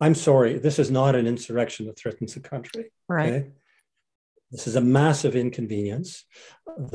I'm 0.01 0.15
sorry, 0.15 0.57
this 0.57 0.79
is 0.79 0.89
not 0.89 1.15
an 1.15 1.27
insurrection 1.27 1.85
that 1.87 1.97
threatens 1.97 2.33
the 2.33 2.39
country. 2.39 2.91
Right. 3.07 3.33
Okay? 3.33 3.47
This 4.51 4.65
is 4.65 4.75
a 4.75 4.81
massive 4.81 5.35
inconvenience 5.35 6.25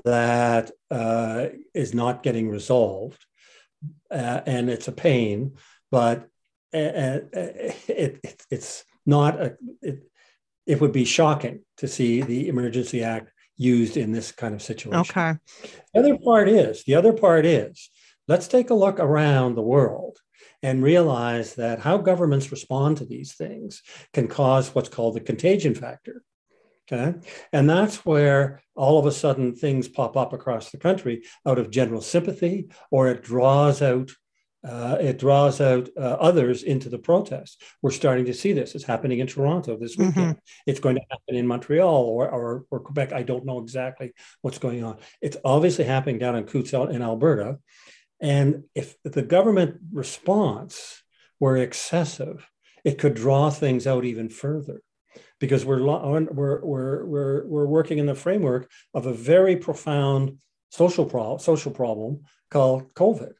that 0.04 0.72
uh, 0.90 1.46
is 1.72 1.94
not 1.94 2.22
getting 2.22 2.48
resolved, 2.48 3.24
uh, 4.10 4.40
and 4.46 4.68
it's 4.68 4.88
a 4.88 4.92
pain. 4.92 5.56
But 5.90 6.26
uh, 6.72 6.76
uh, 6.76 7.20
it, 7.32 8.20
it, 8.24 8.46
it's 8.50 8.84
not 9.06 9.40
a. 9.40 9.56
It, 9.82 10.02
it 10.66 10.80
would 10.80 10.92
be 10.92 11.04
shocking 11.04 11.60
to 11.76 11.86
see 11.86 12.22
the 12.22 12.48
Emergency 12.48 13.04
Act 13.04 13.30
used 13.56 13.96
in 13.96 14.12
this 14.12 14.32
kind 14.32 14.54
of 14.54 14.62
situation. 14.62 14.98
Okay. 15.00 15.34
The 15.92 16.00
other 16.00 16.18
part 16.18 16.48
is 16.48 16.84
the 16.84 16.94
other 16.94 17.12
part 17.12 17.46
is 17.46 17.90
let's 18.26 18.48
take 18.48 18.70
a 18.70 18.74
look 18.74 18.98
around 18.98 19.54
the 19.54 19.62
world 19.62 20.18
and 20.64 20.82
realize 20.82 21.56
that 21.56 21.78
how 21.78 21.98
governments 21.98 22.50
respond 22.50 22.96
to 22.96 23.04
these 23.04 23.34
things 23.34 23.82
can 24.14 24.26
cause 24.26 24.74
what's 24.74 24.88
called 24.88 25.14
the 25.14 25.20
contagion 25.20 25.74
factor. 25.74 26.22
Okay. 26.90 27.18
And 27.52 27.68
that's 27.68 28.06
where 28.06 28.62
all 28.74 28.98
of 28.98 29.04
a 29.04 29.12
sudden 29.12 29.54
things 29.54 29.88
pop 29.88 30.16
up 30.16 30.32
across 30.32 30.70
the 30.70 30.78
country 30.78 31.24
out 31.46 31.58
of 31.58 31.70
general 31.70 32.00
sympathy, 32.00 32.68
or 32.90 33.08
it 33.08 33.22
draws 33.22 33.82
out. 33.82 34.10
Uh, 34.66 34.96
it 34.98 35.18
draws 35.18 35.60
out 35.60 35.90
uh, 35.98 36.16
others 36.28 36.62
into 36.62 36.88
the 36.88 36.98
protest. 36.98 37.62
We're 37.82 37.90
starting 37.90 38.24
to 38.24 38.32
see 38.32 38.54
this. 38.54 38.74
It's 38.74 38.84
happening 38.84 39.18
in 39.18 39.26
Toronto 39.26 39.76
this 39.76 39.98
weekend. 39.98 40.38
It's 40.66 40.80
going 40.80 40.96
to 40.96 41.02
happen 41.10 41.36
in 41.36 41.46
Montreal 41.46 42.04
or, 42.04 42.30
or, 42.30 42.64
or 42.70 42.80
Quebec. 42.80 43.12
I 43.12 43.24
don't 43.24 43.44
know 43.44 43.58
exactly 43.58 44.14
what's 44.40 44.56
going 44.56 44.82
on. 44.82 44.96
It's 45.20 45.36
obviously 45.44 45.84
happening 45.84 46.18
down 46.18 46.36
in 46.36 46.44
Coutts 46.44 46.72
in 46.72 47.02
Alberta. 47.02 47.58
And 48.20 48.64
if 48.74 48.96
the 49.02 49.22
government 49.22 49.80
response 49.92 51.02
were 51.40 51.56
excessive, 51.56 52.48
it 52.84 52.98
could 52.98 53.14
draw 53.14 53.50
things 53.50 53.86
out 53.86 54.04
even 54.04 54.28
further 54.28 54.80
because 55.40 55.64
we're, 55.64 55.82
we're, 55.82 56.60
we're, 56.62 57.04
we're, 57.04 57.46
we're 57.46 57.66
working 57.66 57.98
in 57.98 58.06
the 58.06 58.14
framework 58.14 58.70
of 58.94 59.06
a 59.06 59.12
very 59.12 59.56
profound 59.56 60.38
social, 60.70 61.04
pro- 61.06 61.38
social 61.38 61.72
problem 61.72 62.22
called 62.50 62.94
COVID. 62.94 63.32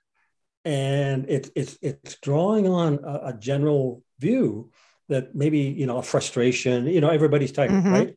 And 0.64 1.28
it, 1.28 1.50
it's, 1.54 1.78
it's 1.82 2.16
drawing 2.20 2.68
on 2.68 3.00
a, 3.04 3.28
a 3.28 3.36
general 3.38 4.02
view 4.18 4.70
that 5.08 5.34
maybe, 5.34 5.58
you 5.60 5.86
know, 5.86 5.98
a 5.98 6.02
frustration, 6.02 6.86
you 6.86 7.00
know, 7.00 7.10
everybody's 7.10 7.52
tired, 7.52 7.70
Mhm. 7.70 7.92
right? 7.92 8.16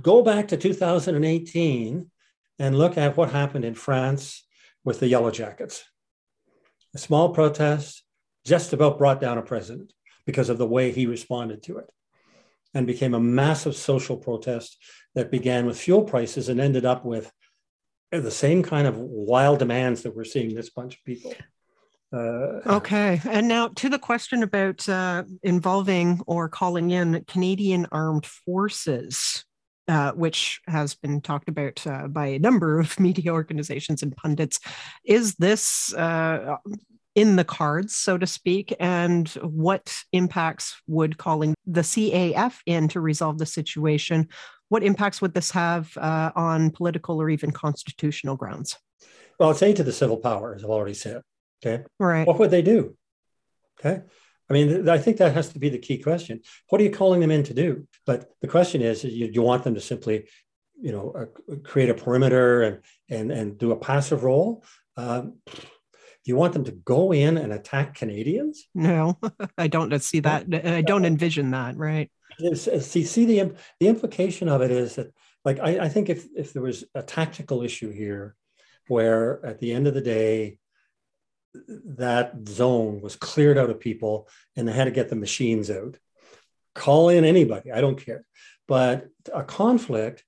Go 0.00 0.22
back 0.22 0.48
to 0.48 0.56
2018 0.56 2.10
and 2.60 2.78
look 2.78 2.96
at 2.96 3.16
what 3.16 3.32
happened 3.32 3.64
in 3.64 3.74
France 3.74 4.44
with 4.84 5.00
the 5.00 5.08
Yellow 5.08 5.30
Jackets. 5.30 5.84
A 6.94 6.98
small 6.98 7.30
protest 7.30 8.04
just 8.44 8.72
about 8.72 8.98
brought 8.98 9.20
down 9.20 9.38
a 9.38 9.42
president 9.42 9.92
because 10.26 10.48
of 10.48 10.58
the 10.58 10.66
way 10.66 10.92
he 10.92 11.06
responded 11.06 11.62
to 11.64 11.78
it 11.78 11.90
and 12.74 12.86
became 12.86 13.14
a 13.14 13.20
massive 13.20 13.76
social 13.76 14.16
protest 14.16 14.76
that 15.14 15.30
began 15.30 15.66
with 15.66 15.78
fuel 15.78 16.02
prices 16.02 16.48
and 16.48 16.60
ended 16.60 16.84
up 16.84 17.04
with 17.04 17.32
the 18.10 18.30
same 18.30 18.62
kind 18.62 18.86
of 18.86 18.98
wild 18.98 19.58
demands 19.58 20.02
that 20.02 20.14
we're 20.14 20.24
seeing 20.24 20.54
this 20.54 20.70
bunch 20.70 20.96
of 20.96 21.04
people. 21.04 21.32
Uh, 22.12 22.60
Okay. 22.66 23.20
And 23.28 23.48
now 23.48 23.68
to 23.68 23.88
the 23.88 23.98
question 23.98 24.42
about 24.42 24.88
uh, 24.88 25.24
involving 25.42 26.20
or 26.26 26.48
calling 26.48 26.90
in 26.90 27.24
Canadian 27.26 27.86
armed 27.90 28.26
forces, 28.26 29.44
uh, 29.88 30.12
which 30.12 30.60
has 30.66 30.94
been 30.94 31.20
talked 31.20 31.48
about 31.48 31.86
uh, 31.86 32.08
by 32.08 32.26
a 32.26 32.38
number 32.38 32.78
of 32.78 32.98
media 33.08 33.32
organizations 33.32 34.02
and 34.02 34.16
pundits. 34.16 34.60
Is 35.04 35.34
this 35.36 35.94
uh, 35.94 36.56
in 37.14 37.36
the 37.36 37.44
cards, 37.44 37.94
so 37.94 38.18
to 38.18 38.26
speak? 38.26 38.74
And 38.80 39.28
what 39.42 40.04
impacts 40.12 40.80
would 40.86 41.18
calling 41.18 41.54
the 41.66 41.82
CAF 41.82 42.58
in 42.66 42.88
to 42.88 43.00
resolve 43.00 43.38
the 43.38 43.46
situation? 43.46 44.28
What 44.68 44.82
impacts 44.82 45.20
would 45.20 45.34
this 45.34 45.50
have 45.52 45.96
uh, 45.96 46.32
on 46.34 46.70
political 46.70 47.20
or 47.20 47.30
even 47.30 47.50
constitutional 47.50 48.36
grounds? 48.36 48.76
Well, 49.38 49.50
it's 49.50 49.62
aid 49.62 49.76
to 49.76 49.84
the 49.84 49.92
civil 49.92 50.16
power, 50.16 50.54
as 50.54 50.64
I've 50.64 50.70
already 50.70 50.94
said. 50.94 51.22
Okay. 51.64 51.84
Right. 51.98 52.26
What 52.26 52.38
would 52.38 52.50
they 52.50 52.62
do? 52.62 52.96
Okay. 53.78 54.02
I 54.48 54.52
mean, 54.52 54.88
I 54.88 54.98
think 54.98 55.16
that 55.18 55.34
has 55.34 55.50
to 55.50 55.58
be 55.58 55.70
the 55.70 55.78
key 55.78 55.98
question. 55.98 56.40
What 56.68 56.80
are 56.80 56.84
you 56.84 56.90
calling 56.90 57.20
them 57.20 57.30
in 57.30 57.44
to 57.44 57.54
do? 57.54 57.86
But 58.04 58.30
the 58.40 58.48
question 58.48 58.82
is, 58.82 59.02
you, 59.02 59.26
you 59.26 59.42
want 59.42 59.64
them 59.64 59.74
to 59.74 59.80
simply, 59.80 60.28
you 60.80 60.92
know, 60.92 61.14
uh, 61.18 61.56
create 61.62 61.88
a 61.88 61.94
perimeter 61.94 62.62
and 62.62 62.78
and 63.08 63.32
and 63.32 63.58
do 63.58 63.72
a 63.72 63.76
passive 63.76 64.22
role? 64.22 64.64
Um, 64.96 65.34
do 65.46 66.30
you 66.30 66.36
want 66.36 66.52
them 66.54 66.64
to 66.64 66.72
go 66.72 67.12
in 67.12 67.36
and 67.36 67.52
attack 67.52 67.94
Canadians? 67.94 68.68
No, 68.74 69.18
I 69.58 69.68
don't 69.68 69.98
see 70.00 70.20
that. 70.20 70.46
I 70.52 70.82
don't 70.82 71.04
envision 71.04 71.50
that. 71.50 71.76
Right. 71.76 72.10
See, 72.54 73.04
see 73.04 73.24
the 73.24 73.54
the 73.80 73.88
implication 73.88 74.48
of 74.48 74.60
it 74.62 74.70
is 74.70 74.96
that, 74.96 75.12
like, 75.44 75.60
I, 75.60 75.80
I 75.80 75.88
think 75.88 76.08
if 76.08 76.26
if 76.36 76.52
there 76.52 76.62
was 76.62 76.84
a 76.94 77.02
tactical 77.02 77.62
issue 77.62 77.90
here, 77.90 78.36
where 78.88 79.44
at 79.44 79.58
the 79.58 79.72
end 79.72 79.86
of 79.86 79.94
the 79.94 80.00
day, 80.00 80.58
that 81.54 82.48
zone 82.48 83.00
was 83.00 83.16
cleared 83.16 83.58
out 83.58 83.70
of 83.70 83.80
people 83.80 84.28
and 84.56 84.66
they 84.66 84.72
had 84.72 84.84
to 84.84 84.90
get 84.90 85.08
the 85.08 85.16
machines 85.16 85.70
out. 85.70 85.98
Call 86.74 87.08
in 87.08 87.24
anybody, 87.24 87.70
I 87.70 87.80
don't 87.80 88.04
care. 88.04 88.24
But 88.66 89.08
a 89.32 89.44
conflict, 89.44 90.24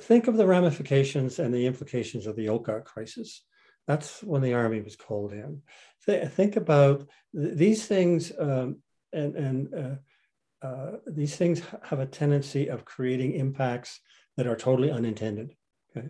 think 0.00 0.26
of 0.26 0.36
the 0.36 0.46
ramifications 0.46 1.38
and 1.38 1.54
the 1.54 1.66
implications 1.66 2.26
of 2.26 2.36
the 2.36 2.48
Oka 2.48 2.80
crisis. 2.80 3.44
That's 3.86 4.22
when 4.22 4.42
the 4.42 4.54
army 4.54 4.80
was 4.80 4.96
called 4.96 5.32
in. 5.32 5.62
Th- 6.06 6.28
think 6.28 6.56
about 6.56 7.08
th- 7.34 7.56
these 7.56 7.86
things, 7.86 8.32
um, 8.38 8.82
and, 9.12 9.36
and 9.36 9.74
uh, 9.74 10.66
uh, 10.66 10.96
these 11.06 11.36
things 11.36 11.62
have 11.84 12.00
a 12.00 12.06
tendency 12.06 12.68
of 12.68 12.84
creating 12.84 13.32
impacts 13.32 14.00
that 14.36 14.46
are 14.46 14.56
totally 14.56 14.90
unintended. 14.90 15.54
Okay. 15.98 16.08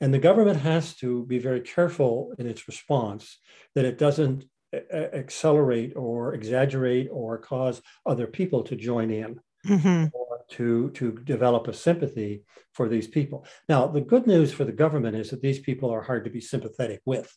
And 0.00 0.12
the 0.12 0.18
government 0.18 0.60
has 0.60 0.94
to 0.96 1.24
be 1.26 1.38
very 1.38 1.60
careful 1.60 2.34
in 2.38 2.46
its 2.46 2.68
response 2.68 3.38
that 3.74 3.84
it 3.84 3.98
doesn't 3.98 4.44
accelerate 4.92 5.94
or 5.96 6.34
exaggerate 6.34 7.08
or 7.10 7.38
cause 7.38 7.80
other 8.04 8.26
people 8.26 8.62
to 8.64 8.76
join 8.76 9.10
in 9.10 9.40
Mhm. 9.66 10.10
or 10.12 10.44
to, 10.50 10.90
to 10.90 11.12
develop 11.12 11.66
a 11.66 11.72
sympathy 11.72 12.44
for 12.72 12.88
these 12.88 13.08
people. 13.08 13.46
Now, 13.68 13.86
the 13.86 14.00
good 14.00 14.26
news 14.26 14.52
for 14.52 14.64
the 14.64 14.72
government 14.72 15.16
is 15.16 15.30
that 15.30 15.40
these 15.40 15.60
people 15.60 15.90
are 15.90 16.02
hard 16.02 16.24
to 16.24 16.30
be 16.30 16.40
sympathetic 16.40 17.00
with, 17.04 17.34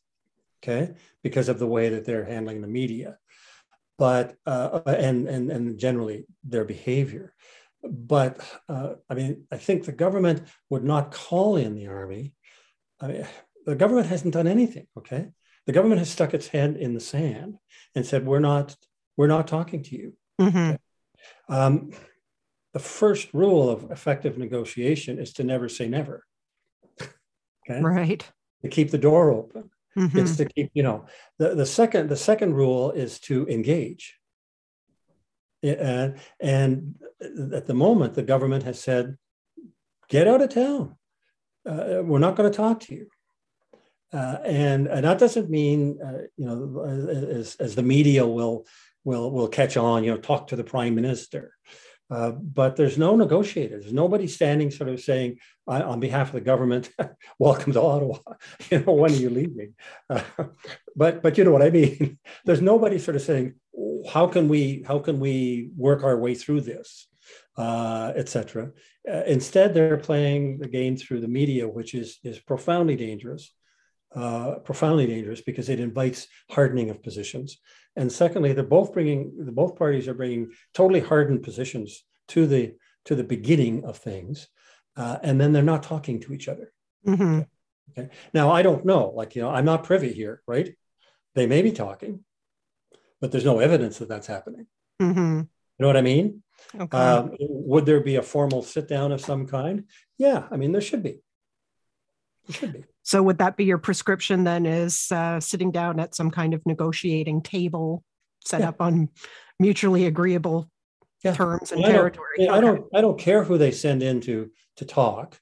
okay, 0.61 0.93
because 1.23 1.49
of 1.49 1.59
the 1.59 1.67
way 1.67 1.89
that 1.89 2.05
they're 2.05 2.25
handling 2.25 2.61
the 2.61 2.67
media, 2.67 3.17
but 3.97 4.35
uh, 4.45 4.81
and 4.85 5.27
and 5.27 5.51
and 5.51 5.79
generally 5.79 6.25
their 6.43 6.65
behavior. 6.65 7.33
But 7.83 8.41
uh, 8.67 8.95
I 9.09 9.13
mean, 9.13 9.45
I 9.51 9.57
think 9.57 9.85
the 9.85 9.91
government 9.91 10.43
would 10.69 10.83
not 10.83 11.11
call 11.11 11.55
in 11.55 11.75
the 11.75 11.87
army. 11.87 12.33
I 12.99 13.07
mean, 13.07 13.27
the 13.65 13.75
government 13.75 14.07
hasn't 14.07 14.33
done 14.33 14.47
anything. 14.47 14.87
Okay, 14.97 15.29
the 15.65 15.71
government 15.73 15.99
has 15.99 16.09
stuck 16.09 16.33
its 16.33 16.47
head 16.47 16.75
in 16.75 16.93
the 16.93 16.99
sand 16.99 17.57
and 17.95 18.05
said, 18.05 18.25
"We're 18.25 18.39
not, 18.39 18.75
we're 19.15 19.27
not 19.27 19.47
talking 19.47 19.81
to 19.83 19.95
you." 19.95 20.13
Mhm. 20.41 20.77
Um, 21.47 21.91
the 22.73 22.79
first 22.79 23.33
rule 23.33 23.69
of 23.69 23.89
effective 23.91 24.37
negotiation 24.37 25.17
is 25.17 25.33
to 25.33 25.43
never 25.43 25.69
say 25.69 25.87
never. 25.87 26.25
Okay, 27.01 27.81
Right. 27.81 28.29
to 28.61 28.67
keep 28.69 28.91
the 28.91 28.97
door 28.97 29.31
open. 29.31 29.71
Mhm. 29.97 30.15
It's 30.21 30.37
to 30.37 30.45
keep, 30.45 30.69
you 30.73 30.83
know, 30.83 31.05
the, 31.37 31.55
the 31.55 31.65
second 31.65 32.09
the 32.09 32.15
second 32.17 32.53
rule 32.55 32.91
is 32.91 33.19
to 33.21 33.47
engage. 33.47 34.18
And, 35.61 36.19
and 36.39 36.95
at 37.53 37.65
the 37.65 37.73
moment, 37.73 38.13
the 38.13 38.23
government 38.23 38.63
has 38.63 38.79
said, 38.79 39.17
get 40.07 40.27
out 40.27 40.41
of 40.41 40.49
town. 40.49 40.95
Uh, 41.65 42.01
we're 42.03 42.19
not 42.19 42.35
going 42.35 42.49
to 42.49 42.55
talk 42.55 42.79
to 42.81 42.95
you. 42.95 43.07
Uh, 44.11 44.37
and, 44.43 44.87
and 44.87 45.05
that 45.05 45.19
doesn't 45.19 45.49
mean, 45.49 45.99
uh, 46.03 46.23
you 46.35 46.45
know, 46.45 46.83
as, 46.83 47.55
as 47.57 47.75
the 47.75 47.83
media 47.83 48.25
will, 48.25 48.65
will, 49.03 49.29
will 49.31 49.47
catch 49.47 49.77
on, 49.77 50.03
you 50.03 50.11
know, 50.11 50.17
talk 50.17 50.47
to 50.47 50.55
the 50.55 50.63
prime 50.63 50.95
minister. 50.95 51.53
Uh, 52.09 52.31
but 52.31 52.75
there's 52.75 52.97
no 52.97 53.15
negotiators. 53.15 53.83
There's 53.83 53.93
nobody 53.93 54.27
standing 54.27 54.71
sort 54.71 54.89
of 54.89 54.99
saying, 54.99 55.37
on 55.67 55.99
behalf 55.99 56.29
of 56.29 56.33
the 56.33 56.41
government, 56.41 56.89
welcome 57.39 57.73
to 57.73 57.81
Ottawa. 57.81 58.17
You 58.71 58.79
know, 58.79 58.93
when 58.93 59.11
are 59.11 59.15
you 59.15 59.29
leaving? 59.29 59.75
Uh, 60.09 60.21
but 60.95 61.21
but 61.21 61.37
you 61.37 61.43
know 61.43 61.51
what 61.51 61.61
I 61.61 61.69
mean. 61.69 62.17
There's 62.45 62.61
nobody 62.61 62.97
sort 62.97 63.15
of 63.15 63.21
saying, 63.21 63.53
how 64.09 64.27
can 64.27 64.47
we 64.47 64.83
how 64.87 64.99
can 64.99 65.19
we 65.19 65.69
work 65.77 66.03
our 66.03 66.17
way 66.17 66.33
through 66.33 66.61
this, 66.61 67.07
uh, 67.57 68.13
etc. 68.15 68.71
Uh, 69.07 69.23
instead, 69.27 69.73
they're 69.73 69.97
playing 69.97 70.59
the 70.59 70.67
game 70.67 70.97
through 70.97 71.21
the 71.21 71.27
media, 71.27 71.67
which 71.67 71.93
is 71.93 72.19
is 72.23 72.39
profoundly 72.39 72.95
dangerous. 72.95 73.53
Uh, 74.15 74.55
profoundly 74.65 75.05
dangerous 75.05 75.41
because 75.41 75.69
it 75.69 75.79
invites 75.79 76.27
hardening 76.49 76.89
of 76.89 77.03
positions. 77.03 77.59
And 77.99 78.09
secondly, 78.09 78.53
they're 78.53 78.63
both 78.63 78.93
bringing 78.93 79.33
the 79.37 79.51
both 79.51 79.75
parties 79.75 80.07
are 80.07 80.13
bringing 80.13 80.51
totally 80.73 81.01
hardened 81.01 81.43
positions 81.43 82.05
to 82.29 82.47
the 82.47 82.75
to 83.03 83.13
the 83.13 83.25
beginning 83.25 83.83
of 83.83 83.97
things, 83.97 84.47
uh, 84.95 85.17
and 85.21 85.39
then 85.39 85.51
they're 85.51 85.61
not 85.63 85.83
talking 85.83 86.21
to 86.21 86.33
each 86.33 86.47
other. 86.47 86.71
Mm-hmm. 87.05 87.41
Okay. 87.91 88.09
Now 88.33 88.51
I 88.51 88.61
don't 88.61 88.85
know, 88.85 89.11
like 89.13 89.35
you 89.35 89.41
know, 89.41 89.49
I'm 89.49 89.65
not 89.65 89.83
privy 89.83 90.13
here, 90.13 90.41
right? 90.47 90.73
They 91.35 91.45
may 91.45 91.61
be 91.61 91.73
talking, 91.73 92.23
but 93.19 93.33
there's 93.33 93.43
no 93.43 93.59
evidence 93.59 93.97
that 93.97 94.07
that's 94.07 94.27
happening. 94.27 94.67
Mm-hmm. 95.01 95.39
You 95.39 95.79
know 95.79 95.87
what 95.87 95.97
I 95.97 96.01
mean? 96.01 96.41
Okay. 96.79 96.97
Um, 96.97 97.35
would 97.41 97.85
there 97.85 97.99
be 97.99 98.15
a 98.15 98.21
formal 98.21 98.63
sit 98.63 98.87
down 98.87 99.11
of 99.11 99.19
some 99.19 99.45
kind? 99.45 99.83
Yeah, 100.17 100.47
I 100.49 100.55
mean 100.55 100.71
there 100.71 100.79
should 100.79 101.03
be. 101.03 101.19
There 102.49 102.57
should 102.57 102.73
be. 102.73 102.83
So 103.03 103.23
would 103.23 103.37
that 103.39 103.57
be 103.57 103.65
your 103.65 103.77
prescription 103.77 104.43
then? 104.43 104.65
Is 104.65 105.11
uh, 105.11 105.39
sitting 105.39 105.71
down 105.71 105.99
at 105.99 106.15
some 106.15 106.31
kind 106.31 106.53
of 106.53 106.65
negotiating 106.65 107.41
table 107.41 108.03
set 108.45 108.61
yeah. 108.61 108.69
up 108.69 108.81
on 108.81 109.09
mutually 109.59 110.05
agreeable 110.05 110.69
yeah. 111.23 111.33
terms 111.33 111.71
and 111.71 111.81
well, 111.81 111.91
territory? 111.91 112.27
I 112.41 112.45
don't, 112.45 112.55
I 112.55 112.61
don't. 112.61 112.85
I 112.95 113.01
don't 113.01 113.19
care 113.19 113.43
who 113.43 113.57
they 113.57 113.71
send 113.71 114.03
in 114.03 114.21
to 114.21 114.51
to 114.77 114.85
talk. 114.85 115.39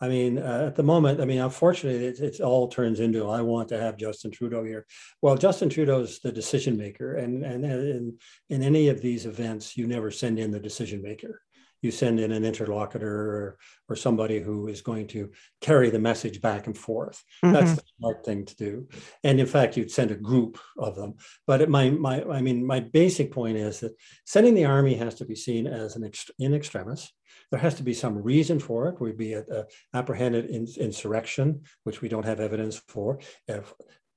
I 0.00 0.08
mean, 0.08 0.38
uh, 0.38 0.66
at 0.68 0.76
the 0.76 0.84
moment, 0.84 1.20
I 1.20 1.24
mean, 1.24 1.40
unfortunately, 1.40 2.06
it, 2.06 2.20
it, 2.20 2.40
all 2.40 2.68
turns 2.68 3.00
into 3.00 3.28
I 3.28 3.42
want 3.42 3.68
to 3.70 3.80
have 3.80 3.96
Justin 3.96 4.30
Trudeau 4.30 4.62
here. 4.62 4.86
Well, 5.22 5.36
Justin 5.36 5.68
Trudeau 5.68 6.00
is 6.00 6.20
the 6.20 6.30
decision 6.30 6.76
maker, 6.76 7.16
and 7.16 7.44
and 7.44 7.64
in 7.64 8.18
in 8.48 8.62
any 8.62 8.88
of 8.88 9.00
these 9.00 9.26
events, 9.26 9.76
you 9.76 9.86
never 9.86 10.10
send 10.10 10.38
in 10.38 10.52
the 10.52 10.60
decision 10.60 11.02
maker 11.02 11.42
you 11.82 11.90
send 11.90 12.20
in 12.20 12.32
an 12.32 12.44
interlocutor 12.44 13.06
or, 13.06 13.58
or 13.88 13.96
somebody 13.96 14.40
who 14.40 14.68
is 14.68 14.80
going 14.80 15.06
to 15.08 15.30
carry 15.60 15.90
the 15.90 15.98
message 15.98 16.40
back 16.40 16.66
and 16.66 16.76
forth. 16.76 17.22
Mm-hmm. 17.44 17.54
That's 17.54 17.74
the 17.74 17.82
smart 17.98 18.24
thing 18.24 18.44
to 18.46 18.56
do. 18.56 18.88
And 19.24 19.38
in 19.38 19.46
fact, 19.46 19.76
you'd 19.76 19.90
send 19.90 20.10
a 20.10 20.16
group 20.16 20.58
of 20.76 20.96
them. 20.96 21.14
But 21.46 21.60
it, 21.62 21.68
my, 21.68 21.90
my, 21.90 22.24
I 22.24 22.40
mean, 22.40 22.66
my 22.66 22.80
basic 22.80 23.32
point 23.32 23.56
is 23.56 23.80
that 23.80 23.96
sending 24.24 24.54
the 24.54 24.64
army 24.64 24.94
has 24.94 25.14
to 25.16 25.24
be 25.24 25.34
seen 25.34 25.66
as 25.66 25.96
an 25.96 26.02
ext- 26.02 26.30
in 26.38 26.54
extremis. 26.54 27.12
There 27.50 27.60
has 27.60 27.76
to 27.76 27.82
be 27.82 27.94
some 27.94 28.22
reason 28.22 28.58
for 28.58 28.88
it. 28.88 29.00
We'd 29.00 29.16
be 29.16 29.34
a, 29.34 29.40
a 29.40 29.64
apprehended 29.94 30.46
in, 30.46 30.66
insurrection, 30.78 31.62
which 31.84 32.02
we 32.02 32.08
don't 32.08 32.26
have 32.26 32.40
evidence 32.40 32.82
for. 32.88 33.20
If 33.46 33.72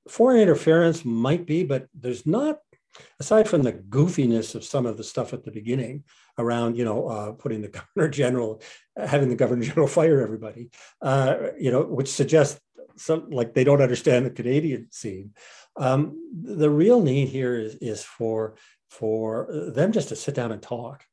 foreign 0.08 0.40
interference 0.40 1.04
might 1.04 1.46
be, 1.46 1.64
but 1.64 1.86
there's 1.94 2.26
not 2.26 2.58
aside 3.20 3.48
from 3.48 3.62
the 3.62 3.72
goofiness 3.72 4.54
of 4.54 4.64
some 4.64 4.86
of 4.86 4.96
the 4.96 5.04
stuff 5.04 5.32
at 5.32 5.44
the 5.44 5.50
beginning 5.50 6.04
around, 6.38 6.76
you 6.76 6.84
know, 6.84 7.08
uh, 7.08 7.32
putting 7.32 7.62
the 7.62 7.68
governor 7.96 8.08
general, 8.08 8.62
having 8.96 9.28
the 9.28 9.36
governor 9.36 9.62
general 9.62 9.88
fire 9.88 10.20
everybody, 10.20 10.70
uh, 11.00 11.36
you 11.58 11.70
know, 11.70 11.82
which 11.82 12.12
suggests 12.12 12.60
some 12.96 13.30
like 13.30 13.54
they 13.54 13.64
don't 13.64 13.82
understand 13.82 14.26
the 14.26 14.30
Canadian 14.30 14.88
scene. 14.90 15.32
Um, 15.76 16.30
the 16.42 16.70
real 16.70 17.00
need 17.00 17.28
here 17.28 17.54
is, 17.54 17.76
is 17.76 18.04
for 18.04 18.56
for 18.90 19.48
them 19.74 19.92
just 19.92 20.10
to 20.10 20.16
sit 20.16 20.34
down 20.34 20.52
and 20.52 20.60
talk, 20.60 21.04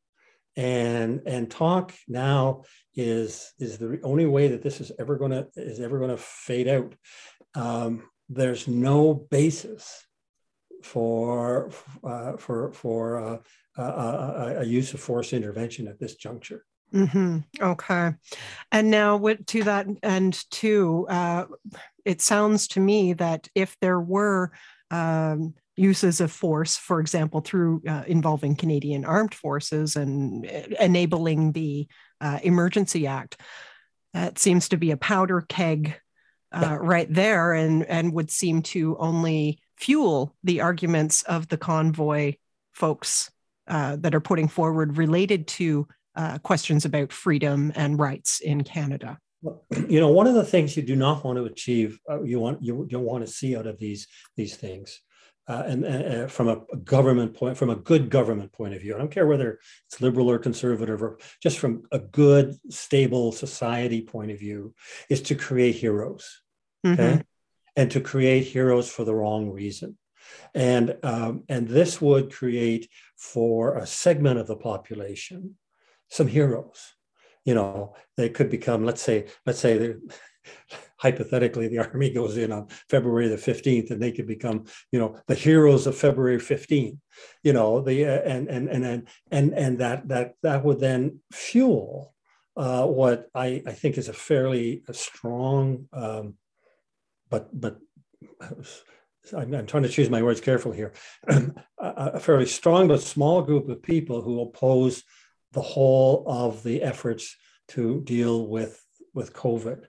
and 0.58 1.22
and 1.26 1.50
talk 1.50 1.94
now 2.08 2.64
is 2.96 3.54
is 3.60 3.78
the 3.78 4.00
only 4.04 4.26
way 4.26 4.50
that 4.50 4.62
this 4.62 4.82
is 4.82 4.92
ever 5.00 5.18
to 5.18 5.48
is 5.56 5.80
ever 5.80 6.06
to 6.06 6.18
fade 6.18 6.68
out. 6.68 6.94
Um, 7.56 8.04
there's 8.28 8.68
no 8.68 9.14
basis 9.14 10.06
for 10.84 11.70
uh, 12.04 12.38
for 12.38 12.72
for 12.72 13.20
uh, 13.20 13.38
a, 13.82 14.56
a, 14.60 14.64
use 14.64 14.94
of 14.94 15.00
force 15.00 15.34
intervention 15.34 15.88
at 15.88 16.00
this 16.00 16.16
juncture. 16.16 16.66
Mm-hmm. 16.94 17.40
Okay, 17.62 18.14
and 18.72 18.90
now 18.90 19.18
with, 19.18 19.46
to 19.48 19.64
that 19.64 19.88
end 20.02 20.44
too, 20.50 21.06
uh, 21.10 21.46
it 22.04 22.22
sounds 22.22 22.68
to 22.70 22.80
me 22.80 23.14
that 23.14 23.48
if 23.54 23.78
there 23.80 24.00
were 24.00 24.52
um, 24.92 25.54
uses 25.80 26.20
of 26.20 26.32
force, 26.32 26.76
for 26.76 27.00
example, 27.00 27.42
through 27.42 27.82
uh, 27.88 28.04
involving 28.08 28.56
Canadian 28.56 29.06
armed 29.06 29.34
forces 29.34 29.96
and 29.96 30.46
uh, 30.46 30.76
enabling 30.80 31.54
the 31.54 31.88
uh, 32.20 32.40
Emergency 32.44 33.08
Act, 33.08 33.40
that 34.14 34.38
seems 34.40 34.70
to 34.70 34.78
be 34.78 34.92
a 34.92 34.98
powder 34.98 35.46
keg 35.48 35.96
uh, 36.52 36.78
right 36.80 37.12
there, 37.14 37.54
and 37.54 37.86
and 37.86 38.14
would 38.14 38.32
seem 38.32 38.62
to 38.64 38.98
only 38.98 39.60
fuel 39.80 40.36
the 40.44 40.62
arguments 40.62 41.24
of 41.24 41.48
the 41.48 41.58
convoy 41.58 42.34
folks 42.74 43.32
uh, 43.68 43.96
that 43.98 44.14
are 44.14 44.20
putting 44.20 44.48
forward 44.48 44.98
related 44.98 45.48
to 45.48 45.88
uh, 46.16 46.38
questions 46.40 46.86
about 46.86 47.14
freedom 47.14 47.72
and 47.76 48.00
rights 48.00 48.40
in 48.40 48.64
Canada. 48.64 49.18
You 49.88 50.00
know, 50.00 50.10
one 50.10 50.28
of 50.28 50.34
the 50.34 50.44
things 50.44 50.76
you 50.76 50.84
do 50.84 50.96
not 50.96 51.24
want 51.24 51.38
to 51.38 51.46
achieve, 51.46 52.00
uh, 52.10 52.22
you 52.22 52.40
want 52.40 52.62
you 52.62 52.86
don't 52.90 53.06
want 53.06 53.26
to 53.26 53.32
see 53.32 53.56
out 53.56 53.68
of 53.68 53.80
these 53.80 54.08
these 54.36 54.56
things, 54.56 55.00
uh, 55.48 55.64
and 55.66 55.86
uh, 55.86 56.28
from 56.28 56.50
a, 56.50 56.62
government 56.84 57.34
point, 57.34 57.58
from 57.58 57.70
a 57.70 57.76
good 57.76 58.10
government 58.10 58.52
point 58.52 58.74
of 58.76 58.82
view. 58.82 58.94
I 58.94 58.98
don't 58.98 59.10
care 59.10 59.26
whether 59.26 59.60
it's 59.88 60.02
liberal 60.02 60.30
or 60.30 60.40
conservative, 60.40 61.02
or 61.02 61.20
just 61.42 61.58
from 61.58 61.84
a 61.92 62.00
good, 62.00 62.58
stable 62.70 63.32
society 63.32 64.02
point 64.02 64.32
of 64.32 64.40
view, 64.40 64.74
is 65.10 65.22
to 65.24 65.36
create 65.36 65.76
heroes. 65.76 66.42
Okay. 66.86 67.04
Mm-hmm 67.04 67.22
and 67.76 67.92
to 67.92 68.02
create 68.02 68.46
heroes 68.46 68.90
for 68.90 69.04
the 69.04 69.16
wrong 69.16 69.50
reason. 69.50 69.98
And, 70.54 70.98
um, 71.04 71.44
and 71.50 71.68
this 71.68 72.02
would 72.02 72.32
create 72.32 72.90
for 73.18 73.78
a 73.78 73.88
segment 73.88 74.40
of 74.40 74.48
the 74.48 74.56
population 74.56 75.56
some 76.10 76.28
heroes. 76.28 76.94
You 77.46 77.56
know, 77.56 77.96
they 78.18 78.30
could 78.30 78.50
become, 78.50 78.86
let's 78.86 79.02
say, 79.02 79.28
let's 79.46 79.60
say 79.60 79.96
hypothetically 80.98 81.68
the 81.68 81.80
army 81.80 82.10
goes 82.10 82.38
in 82.38 82.52
on 82.52 82.68
February 82.90 83.28
the 83.28 83.38
15th 83.38 83.92
and 83.92 84.02
they 84.02 84.12
could 84.12 84.28
become, 84.28 84.66
you 84.92 85.00
know, 85.00 85.18
the 85.28 85.36
heroes 85.36 85.88
of 85.88 85.98
February 85.98 86.38
15th 86.38 86.98
You 87.44 87.54
know, 87.54 87.82
the 87.82 88.06
uh, 88.06 88.22
and 88.26 88.48
and 88.50 88.70
and 88.70 88.86
and 88.86 89.08
and 89.32 89.54
and 89.54 89.78
that 89.80 90.08
that 90.10 90.34
that 90.44 90.64
would 90.64 90.80
then 90.80 91.20
fuel 91.32 92.14
uh, 92.58 92.86
what 92.86 93.30
I, 93.34 93.64
I 93.66 93.72
think 93.72 93.98
is 93.98 94.10
a 94.10 94.14
fairly 94.14 94.84
a 94.88 94.94
strong 94.94 95.88
um, 95.94 96.36
but 97.30 97.50
but 97.60 97.78
I'm, 99.36 99.54
I'm, 99.54 99.66
trying 99.66 99.84
to 99.84 99.90
choose 99.90 100.10
my 100.10 100.22
words 100.22 100.42
carefully 100.42 100.78
here. 100.78 100.94
a, 101.28 101.52
a 101.78 102.20
fairly 102.20 102.46
strong 102.46 102.88
but 102.88 103.02
small 103.02 103.42
group 103.42 103.70
of 103.70 103.82
people 103.82 104.22
who 104.22 104.42
oppose 104.42 105.04
the 105.52 105.62
whole 105.62 106.24
of 106.28 106.64
the 106.64 106.82
efforts 106.82 107.36
to 107.70 108.02
deal 108.02 108.48
with 108.48 108.84
with 109.14 109.34
COVID. 109.34 109.86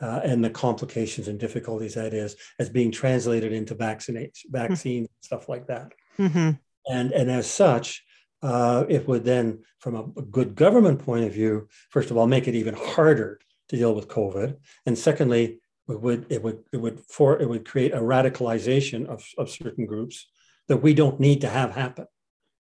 Uh, 0.00 0.20
and 0.22 0.44
the 0.44 0.50
complications 0.50 1.26
and 1.26 1.40
difficulties 1.40 1.94
that 1.94 2.14
is 2.14 2.36
as 2.60 2.68
being 2.68 2.92
translated 2.92 3.52
into 3.52 3.74
vaccinates, 3.74 4.46
hmm. 4.46 4.52
vaccines, 4.52 5.08
mm-hmm. 5.08 5.24
stuff 5.26 5.48
like 5.48 5.66
that. 5.66 5.90
Mm-hmm. 6.20 6.50
And, 6.88 7.12
and 7.12 7.28
as 7.28 7.50
such, 7.50 8.04
uh, 8.42 8.84
it 8.88 9.08
would 9.08 9.24
then, 9.24 9.64
from 9.80 9.96
a, 9.96 10.02
a, 10.20 10.22
good 10.22 10.54
government 10.54 11.00
point 11.00 11.24
of 11.24 11.32
view, 11.32 11.68
first 11.90 12.12
of 12.12 12.16
all, 12.16 12.28
make 12.28 12.46
it 12.46 12.54
even 12.54 12.74
harder 12.74 13.40
to 13.68 13.76
deal 13.76 13.94
with 13.94 14.08
COVID. 14.08 14.56
And 14.86 14.96
secondly, 14.96 15.58
would 15.96 16.26
it 16.28 16.42
would 16.42 16.64
it 16.72 16.76
would 16.76 17.00
for 17.08 17.40
it 17.40 17.48
would 17.48 17.66
create 17.66 17.92
a 17.92 17.98
radicalization 17.98 19.06
of, 19.06 19.24
of 19.38 19.50
certain 19.50 19.86
groups 19.86 20.28
that 20.68 20.76
we 20.78 20.92
don't 20.92 21.18
need 21.18 21.40
to 21.40 21.48
have 21.48 21.74
happen 21.74 22.06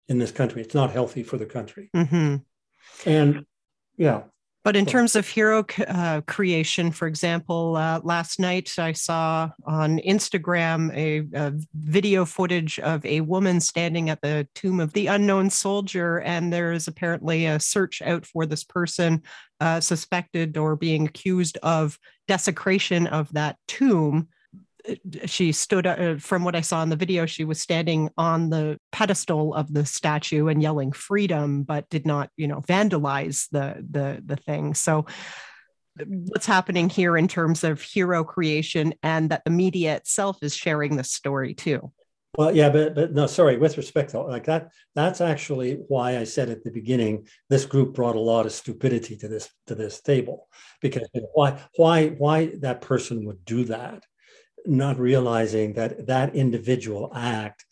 in 0.07 0.17
this 0.17 0.31
country. 0.31 0.61
It's 0.61 0.73
not 0.73 0.91
healthy 0.91 1.23
for 1.23 1.37
the 1.37 1.45
country. 1.45 1.89
Mm-hmm. 1.95 2.37
And 3.05 3.45
yeah. 3.97 4.23
But 4.67 4.75
in 4.75 4.85
terms 4.85 5.15
of 5.15 5.25
hero 5.25 5.65
uh, 5.87 6.19
creation, 6.27 6.91
for 6.91 7.07
example, 7.07 7.77
uh, 7.77 8.01
last 8.03 8.37
night 8.37 8.77
I 8.77 8.91
saw 8.91 9.49
on 9.63 9.99
Instagram 9.99 10.93
a, 10.93 11.25
a, 11.33 11.53
video 11.73 12.25
footage 12.25 12.77
of 12.79 13.05
a 13.05 13.21
woman 13.21 13.61
standing 13.61 14.09
at 14.09 14.19
the 14.19 14.45
tomb 14.55 14.81
of 14.81 14.91
the 14.91 15.07
unknown 15.07 15.51
soldier, 15.51 16.19
and 16.19 16.51
there 16.51 16.73
is 16.73 16.89
apparently 16.89 17.45
a 17.45 17.61
search 17.61 18.01
out 18.01 18.25
for 18.25 18.45
this 18.45 18.65
person 18.65 19.23
uh, 19.61 19.79
suspected 19.79 20.57
or 20.57 20.75
being 20.75 21.07
accused 21.07 21.57
of 21.63 21.97
desecration 22.27 23.07
of 23.07 23.31
that 23.31 23.55
tomb 23.69 24.27
she 25.25 25.51
stood 25.51 25.85
uh, 25.85 26.17
from 26.17 26.43
what 26.43 26.55
i 26.55 26.61
saw 26.61 26.81
in 26.83 26.89
the 26.89 26.95
video 26.95 27.25
she 27.25 27.43
was 27.43 27.61
standing 27.61 28.09
on 28.17 28.49
the 28.49 28.77
pedestal 28.91 29.53
of 29.53 29.73
the 29.73 29.85
statue 29.85 30.47
and 30.47 30.61
yelling 30.61 30.91
freedom 30.91 31.63
but 31.63 31.89
did 31.89 32.05
not 32.05 32.29
you 32.37 32.47
know 32.47 32.61
vandalize 32.61 33.47
the 33.51 33.83
the 33.89 34.21
the 34.25 34.35
thing 34.35 34.73
so 34.73 35.05
what's 36.05 36.45
happening 36.45 36.89
here 36.89 37.17
in 37.17 37.27
terms 37.27 37.63
of 37.63 37.81
hero 37.81 38.23
creation 38.23 38.93
and 39.01 39.31
that 39.31 39.43
the 39.45 39.51
media 39.51 39.95
itself 39.95 40.37
is 40.41 40.55
sharing 40.55 40.95
the 40.95 41.03
story 41.03 41.53
too 41.53 41.91
well, 42.37 42.55
yeah, 42.55 42.69
but 42.69 42.93
but 42.93 43.13
no, 43.13 43.25
sorry. 43.25 43.57
With 43.57 43.77
respect, 43.77 44.11
to, 44.11 44.21
like 44.21 44.43
that, 44.45 44.69
that's 44.93 45.21
actually 45.21 45.79
why 45.87 46.19
I 46.19 46.23
said 46.23 46.49
at 46.49 46.63
the 46.63 46.69
beginning 46.69 47.27
this 47.49 47.65
group 47.65 47.95
brought 47.95 48.15
a 48.15 48.19
lot 48.19 48.45
of 48.45 48.51
stupidity 48.51 49.17
to 49.17 49.27
this 49.27 49.49
to 49.65 49.73
this 49.73 50.01
table, 50.01 50.47
because 50.79 51.09
why 51.33 51.59
why 51.77 52.09
why 52.09 52.51
that 52.59 52.81
person 52.81 53.25
would 53.25 53.43
do 53.43 53.63
that, 53.65 54.03
not 54.67 54.99
realizing 54.99 55.73
that 55.73 56.07
that 56.07 56.35
individual 56.35 57.11
act 57.15 57.65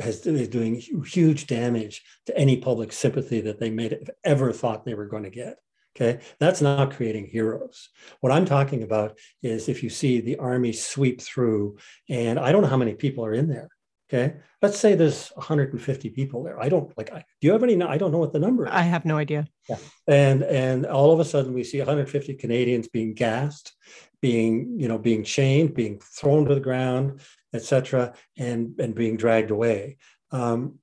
has 0.00 0.26
is 0.26 0.48
doing 0.48 0.76
huge 0.76 1.46
damage 1.46 2.02
to 2.26 2.36
any 2.36 2.56
public 2.56 2.92
sympathy 2.92 3.40
that 3.42 3.58
they 3.58 3.70
may 3.70 3.88
have 3.88 4.10
ever 4.24 4.52
thought 4.52 4.84
they 4.84 4.94
were 4.94 5.06
going 5.06 5.24
to 5.24 5.30
get. 5.30 5.56
Okay, 5.96 6.20
that's 6.38 6.60
not 6.60 6.92
creating 6.92 7.26
heroes. 7.26 7.88
What 8.20 8.32
I'm 8.32 8.44
talking 8.44 8.84
about 8.84 9.18
is 9.42 9.68
if 9.68 9.82
you 9.82 9.90
see 9.90 10.20
the 10.20 10.36
army 10.36 10.72
sweep 10.72 11.20
through, 11.20 11.78
and 12.08 12.38
I 12.38 12.52
don't 12.52 12.62
know 12.62 12.68
how 12.68 12.76
many 12.76 12.94
people 12.94 13.24
are 13.24 13.34
in 13.34 13.48
there 13.48 13.68
Okay. 14.10 14.36
Let's 14.62 14.78
say 14.78 14.94
there's 14.94 15.28
150 15.34 16.10
people 16.10 16.42
there. 16.42 16.60
I 16.60 16.68
don't 16.70 16.96
like, 16.96 17.12
I, 17.12 17.24
do 17.40 17.46
you 17.46 17.52
have 17.52 17.62
any? 17.62 17.80
I 17.82 17.98
don't 17.98 18.10
know 18.10 18.18
what 18.18 18.32
the 18.32 18.38
number 18.38 18.66
is. 18.66 18.72
I 18.72 18.82
have 18.82 19.04
no 19.04 19.18
idea. 19.18 19.46
Yeah. 19.68 19.76
And, 20.06 20.42
and 20.42 20.86
all 20.86 21.12
of 21.12 21.20
a 21.20 21.24
sudden 21.24 21.52
we 21.52 21.62
see 21.62 21.78
150 21.78 22.34
Canadians 22.34 22.88
being 22.88 23.12
gassed, 23.12 23.74
being, 24.22 24.80
you 24.80 24.88
know, 24.88 24.98
being 24.98 25.24
chained, 25.24 25.74
being 25.74 26.00
thrown 26.00 26.46
to 26.46 26.54
the 26.54 26.60
ground, 26.60 27.20
etc., 27.52 28.14
and, 28.38 28.74
and 28.80 28.94
being 28.94 29.16
dragged 29.16 29.50
away. 29.50 29.98
Um, 30.30 30.78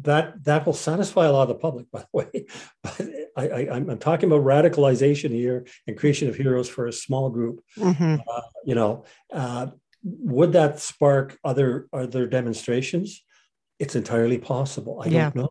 that 0.00 0.42
that 0.44 0.64
will 0.64 0.72
satisfy 0.72 1.26
a 1.26 1.32
lot 1.32 1.42
of 1.42 1.48
the 1.48 1.54
public, 1.56 1.90
by 1.90 2.00
the 2.00 2.06
way. 2.12 2.46
But 2.82 3.08
I, 3.36 3.66
I, 3.66 3.76
am 3.76 3.98
talking 3.98 4.30
about 4.30 4.44
radicalization 4.44 5.30
here 5.30 5.66
and 5.86 5.96
creation 5.96 6.28
of 6.28 6.36
heroes 6.36 6.68
for 6.68 6.86
a 6.86 6.92
small 6.92 7.30
group. 7.30 7.60
Mm-hmm. 7.76 8.16
Uh, 8.26 8.40
you 8.64 8.74
know, 8.76 9.04
uh, 9.32 9.68
would 10.04 10.52
that 10.52 10.80
spark 10.80 11.38
other 11.42 11.88
other 11.92 12.26
demonstrations? 12.26 13.22
It's 13.78 13.96
entirely 13.96 14.38
possible. 14.38 15.02
I 15.04 15.08
yeah. 15.08 15.24
don't 15.24 15.36
know. 15.36 15.48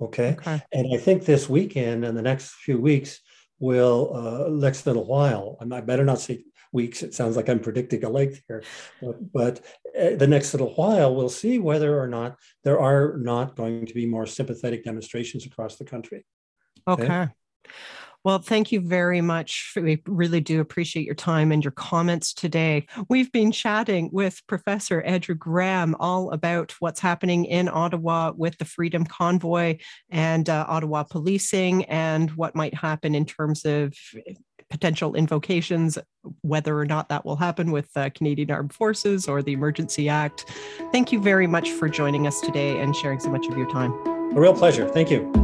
Okay? 0.00 0.36
okay? 0.38 0.62
And 0.72 0.94
I 0.94 0.98
think 0.98 1.24
this 1.24 1.48
weekend 1.48 2.04
and 2.04 2.16
the 2.16 2.22
next 2.22 2.50
few 2.50 2.78
weeks 2.78 3.20
will 3.58 4.12
uh, 4.14 4.48
next 4.50 4.86
little 4.86 5.06
while. 5.06 5.56
I 5.60 5.80
better 5.80 6.04
not 6.04 6.20
say 6.20 6.44
weeks. 6.72 7.02
It 7.02 7.14
sounds 7.14 7.36
like 7.36 7.48
I'm 7.48 7.60
predicting 7.60 8.04
a 8.04 8.10
length 8.10 8.42
here, 8.48 8.62
but, 9.00 9.32
but 9.32 9.60
uh, 9.98 10.16
the 10.16 10.26
next 10.26 10.52
little 10.52 10.74
while 10.74 11.14
we'll 11.14 11.28
see 11.28 11.58
whether 11.58 11.98
or 11.98 12.08
not 12.08 12.36
there 12.64 12.80
are 12.80 13.16
not 13.16 13.56
going 13.56 13.86
to 13.86 13.94
be 13.94 14.06
more 14.06 14.26
sympathetic 14.26 14.84
demonstrations 14.84 15.46
across 15.46 15.76
the 15.76 15.84
country. 15.84 16.26
Okay. 16.86 17.04
okay? 17.04 17.28
Well, 18.24 18.38
thank 18.38 18.72
you 18.72 18.80
very 18.80 19.20
much. 19.20 19.72
We 19.76 20.02
really 20.06 20.40
do 20.40 20.60
appreciate 20.60 21.04
your 21.04 21.14
time 21.14 21.52
and 21.52 21.62
your 21.62 21.72
comments 21.72 22.32
today. 22.32 22.86
We've 23.10 23.30
been 23.30 23.52
chatting 23.52 24.08
with 24.12 24.40
Professor 24.46 25.02
Andrew 25.02 25.34
Graham 25.34 25.94
all 26.00 26.30
about 26.30 26.74
what's 26.78 27.00
happening 27.00 27.44
in 27.44 27.68
Ottawa 27.68 28.32
with 28.34 28.56
the 28.56 28.64
Freedom 28.64 29.04
Convoy 29.04 29.76
and 30.10 30.48
uh, 30.48 30.64
Ottawa 30.66 31.02
policing 31.02 31.84
and 31.84 32.30
what 32.30 32.56
might 32.56 32.72
happen 32.72 33.14
in 33.14 33.26
terms 33.26 33.66
of 33.66 33.94
potential 34.70 35.14
invocations, 35.14 35.98
whether 36.40 36.78
or 36.78 36.86
not 36.86 37.10
that 37.10 37.26
will 37.26 37.36
happen 37.36 37.70
with 37.70 37.90
uh, 37.94 38.08
Canadian 38.14 38.50
Armed 38.50 38.72
Forces 38.72 39.28
or 39.28 39.42
the 39.42 39.52
Emergency 39.52 40.08
Act. 40.08 40.46
Thank 40.92 41.12
you 41.12 41.20
very 41.20 41.46
much 41.46 41.70
for 41.72 41.90
joining 41.90 42.26
us 42.26 42.40
today 42.40 42.80
and 42.80 42.96
sharing 42.96 43.20
so 43.20 43.28
much 43.28 43.46
of 43.46 43.58
your 43.58 43.70
time. 43.70 43.92
A 44.34 44.40
real 44.40 44.54
pleasure. 44.54 44.88
Thank 44.88 45.10
you. 45.10 45.43